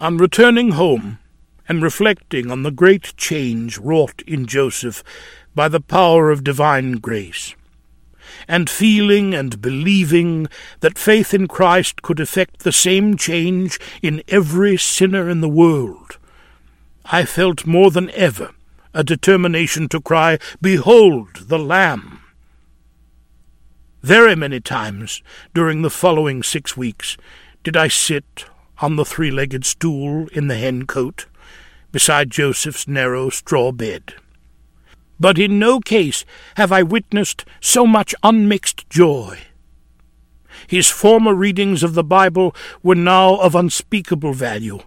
On 0.00 0.16
returning 0.16 0.72
home, 0.72 1.18
and 1.70 1.82
reflecting 1.84 2.50
on 2.50 2.64
the 2.64 2.72
great 2.72 3.16
change 3.16 3.78
wrought 3.78 4.22
in 4.26 4.44
Joseph 4.44 5.04
by 5.54 5.68
the 5.68 5.80
power 5.80 6.28
of 6.28 6.42
divine 6.42 6.94
grace, 6.94 7.54
and 8.48 8.68
feeling 8.68 9.34
and 9.34 9.60
believing 9.60 10.48
that 10.80 10.98
faith 10.98 11.32
in 11.32 11.46
Christ 11.46 12.02
could 12.02 12.18
effect 12.18 12.64
the 12.64 12.72
same 12.72 13.16
change 13.16 13.78
in 14.02 14.20
every 14.26 14.76
sinner 14.76 15.30
in 15.30 15.40
the 15.40 15.48
world, 15.48 16.18
I 17.04 17.24
felt 17.24 17.66
more 17.66 17.92
than 17.92 18.10
ever 18.10 18.50
a 18.92 19.04
determination 19.04 19.88
to 19.90 20.00
cry, 20.00 20.38
Behold 20.60 21.48
the 21.48 21.58
Lamb! 21.58 22.20
Very 24.02 24.34
many 24.34 24.60
times 24.60 25.22
during 25.54 25.82
the 25.82 25.90
following 25.90 26.42
six 26.42 26.76
weeks 26.76 27.18
did 27.62 27.76
I 27.76 27.88
sit 27.88 28.46
on 28.78 28.96
the 28.96 29.04
three 29.04 29.30
legged 29.30 29.66
stool 29.66 30.26
in 30.28 30.48
the 30.48 30.56
hen 30.56 30.86
cote 30.86 31.26
beside 31.92 32.30
Joseph's 32.30 32.88
narrow 32.88 33.28
straw 33.28 33.72
bed. 33.72 34.14
But 35.18 35.38
in 35.38 35.58
no 35.58 35.80
case 35.80 36.24
have 36.56 36.72
I 36.72 36.82
witnessed 36.82 37.44
so 37.60 37.86
much 37.86 38.14
unmixed 38.22 38.88
joy. 38.88 39.38
His 40.66 40.88
former 40.88 41.34
readings 41.34 41.82
of 41.82 41.92
the 41.92 42.04
Bible 42.04 42.54
were 42.82 42.94
now 42.94 43.36
of 43.36 43.54
unspeakable 43.54 44.32
value. 44.32 44.80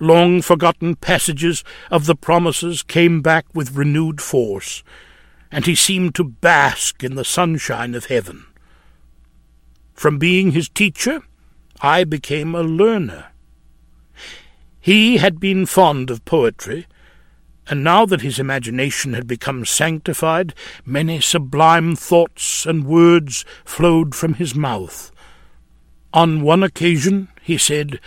Long 0.00 0.42
forgotten 0.42 0.96
passages 0.96 1.64
of 1.90 2.04
the 2.04 2.16
promises 2.16 2.82
came 2.82 3.22
back 3.22 3.46
with 3.54 3.76
renewed 3.76 4.20
force, 4.20 4.82
and 5.52 5.66
he 5.66 5.74
seemed 5.74 6.14
to 6.14 6.24
bask 6.24 7.04
in 7.04 7.14
the 7.14 7.24
sunshine 7.24 7.94
of 7.94 8.06
heaven. 8.06 8.46
From 9.92 10.18
being 10.18 10.52
his 10.52 10.70
teacher, 10.70 11.22
I 11.82 12.04
became 12.04 12.54
a 12.54 12.62
learner. 12.62 13.26
He 14.80 15.18
had 15.18 15.38
been 15.38 15.66
fond 15.66 16.10
of 16.10 16.24
poetry, 16.24 16.86
and 17.68 17.84
now 17.84 18.06
that 18.06 18.22
his 18.22 18.38
imagination 18.38 19.12
had 19.12 19.26
become 19.26 19.64
sanctified, 19.64 20.54
many 20.84 21.20
sublime 21.20 21.94
thoughts 21.94 22.66
and 22.66 22.86
words 22.86 23.44
flowed 23.64 24.14
from 24.14 24.34
his 24.34 24.54
mouth. 24.54 25.12
On 26.12 26.40
one 26.40 26.62
occasion 26.62 27.28
he 27.42 27.58
said, 27.58 28.00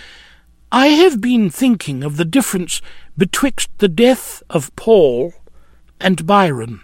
I 0.72 0.88
have 0.88 1.22
been 1.22 1.50
thinking 1.50 2.04
of 2.04 2.18
the 2.18 2.26
difference 2.26 2.82
betwixt 3.18 3.70
the 3.78 3.88
death 3.88 4.44
of 4.50 4.76
Paul 4.76 5.34
and 6.02 6.26
Byron. 6.26 6.82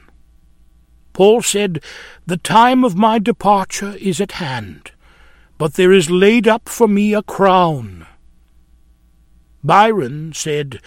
Paul 1.13 1.41
said, 1.41 1.84
The 2.26 2.38
time 2.38 2.84
of 2.84 2.95
my 2.95 3.19
departure 3.19 3.95
is 4.00 4.21
at 4.21 4.34
hand, 4.34 4.91
but 5.58 5.74
there 5.74 5.91
is 5.91 6.10
laid 6.10 6.47
up 6.47 6.69
for 6.69 6.88
me 6.88 7.13
a 7.13 7.21
crown. 7.21 8.08
Byron 9.63 10.34
said, 10.34 10.82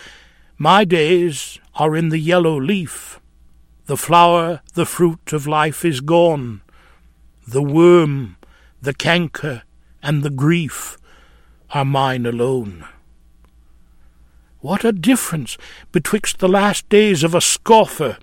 My 0.58 0.84
days 0.84 1.58
are 1.76 1.94
in 1.94 2.08
the 2.08 2.18
yellow 2.18 2.60
leaf. 2.60 3.20
The 3.86 3.96
flower, 3.96 4.62
the 4.74 4.86
fruit 4.86 5.32
of 5.32 5.46
life 5.46 5.84
is 5.84 6.00
gone. 6.00 6.62
The 7.46 7.62
worm, 7.62 8.36
the 8.80 8.94
canker, 8.94 9.62
and 10.02 10.22
the 10.22 10.30
grief 10.30 10.96
are 11.70 11.84
mine 11.84 12.24
alone. 12.24 12.84
What 14.60 14.84
a 14.84 14.92
difference 14.92 15.58
betwixt 15.92 16.38
the 16.38 16.48
last 16.48 16.88
days 16.88 17.22
of 17.22 17.34
a 17.34 17.40
scoffer 17.42 18.16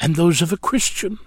and 0.00 0.16
those 0.16 0.40
of 0.40 0.52
a 0.52 0.56
Christian. 0.56 1.18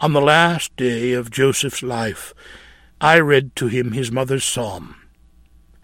On 0.00 0.12
the 0.12 0.20
last 0.20 0.74
day 0.76 1.12
of 1.12 1.30
Joseph's 1.30 1.82
life, 1.82 2.32
I 3.00 3.18
read 3.18 3.54
to 3.56 3.66
him 3.66 3.92
his 3.92 4.10
mother's 4.10 4.44
psalm, 4.44 4.96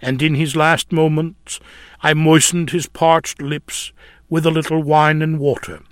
and 0.01 0.23
in 0.23 0.37
his 0.37 0.57
last 0.57 0.93
moments 0.93 1.61
I 2.01 2.15
moistened 2.15 2.71
his 2.71 2.87
parched 2.87 3.43
lips 3.43 3.93
with 4.31 4.47
a 4.47 4.51
little 4.51 4.83
wine 4.83 5.23
and 5.23 5.39
water. 5.39 5.83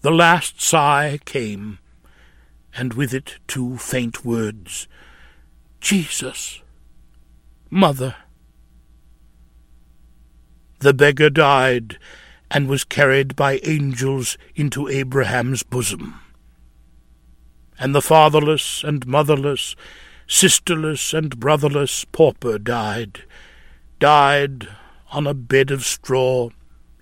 The 0.00 0.10
last 0.10 0.60
sigh 0.60 1.20
came, 1.24 1.78
and 2.76 2.94
with 2.94 3.12
it 3.12 3.38
two 3.46 3.76
faint 3.78 4.24
words, 4.24 4.88
Jesus, 5.80 6.62
Mother. 7.70 8.16
The 10.80 10.94
beggar 10.94 11.30
died, 11.30 11.98
and 12.50 12.68
was 12.68 12.84
carried 12.84 13.34
by 13.34 13.60
angels 13.64 14.38
into 14.54 14.88
Abraham's 14.88 15.62
bosom. 15.62 16.20
And 17.78 17.94
the 17.94 18.02
fatherless 18.02 18.84
and 18.84 19.06
motherless, 19.06 19.74
sisterless 20.26 21.12
and 21.12 21.38
brotherless 21.38 22.04
pauper 22.04 22.58
died, 22.58 23.22
died 23.98 24.68
on 25.12 25.26
a 25.26 25.34
bed 25.34 25.70
of 25.70 25.84
straw 25.84 26.50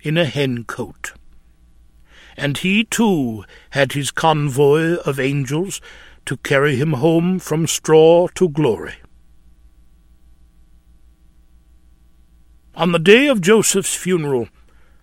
in 0.01 0.17
a 0.17 0.25
hen 0.25 0.63
cote. 0.63 1.13
And 2.37 2.57
he 2.57 2.83
too 2.83 3.45
had 3.71 3.93
his 3.93 4.11
convoy 4.11 4.95
of 5.05 5.19
angels 5.19 5.79
to 6.25 6.37
carry 6.37 6.75
him 6.75 6.93
home 6.93 7.39
from 7.39 7.67
straw 7.67 8.27
to 8.35 8.49
glory. 8.49 8.95
On 12.77 12.91
the 12.91 12.99
day 12.99 13.27
of 13.27 13.39
Joseph's 13.39 13.95
funeral, 13.95 14.49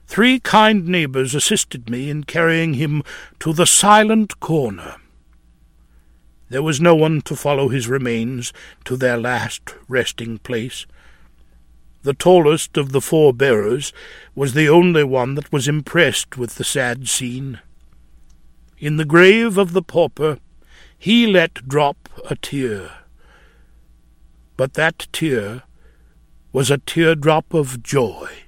three 0.07 0.39
kind 0.39 0.87
neighbors 0.87 1.35
assisted 1.35 1.89
me 1.89 2.11
in 2.11 2.25
carrying 2.25 2.75
him 2.75 3.03
to 3.41 3.55
the 3.55 3.67
silent 3.67 4.39
corner. 4.41 4.97
There 6.51 6.63
was 6.63 6.83
no 6.83 6.95
one 6.95 7.23
to 7.23 7.35
follow 7.35 7.71
his 7.71 7.89
remains 7.89 8.53
to 8.85 8.95
their 8.95 9.17
last 9.17 9.75
resting 9.89 10.37
place. 10.37 10.85
The 12.03 12.13
tallest 12.13 12.77
of 12.77 12.93
the 12.93 13.01
four 13.01 13.33
bearers 13.33 13.95
was 14.35 14.53
the 14.53 14.69
only 14.69 15.05
one 15.05 15.35
that 15.37 15.51
was 15.51 15.67
impressed 15.67 16.37
with 16.37 16.57
the 16.57 16.65
sad 16.65 17.09
scene. 17.09 17.59
In 18.79 18.99
the 18.99 19.07
grave 19.07 19.57
of 19.57 19.73
the 19.73 19.83
pauper 19.83 20.39
he 20.99 21.27
let 21.27 21.67
drop 21.67 22.11
a 22.29 22.37
tear. 22.37 22.91
But 24.59 24.75
that 24.75 25.09
tear 25.11 25.63
was 26.53 26.71
a 26.71 26.77
teardrop 26.79 27.55
of 27.55 27.83
joy. 27.83 28.42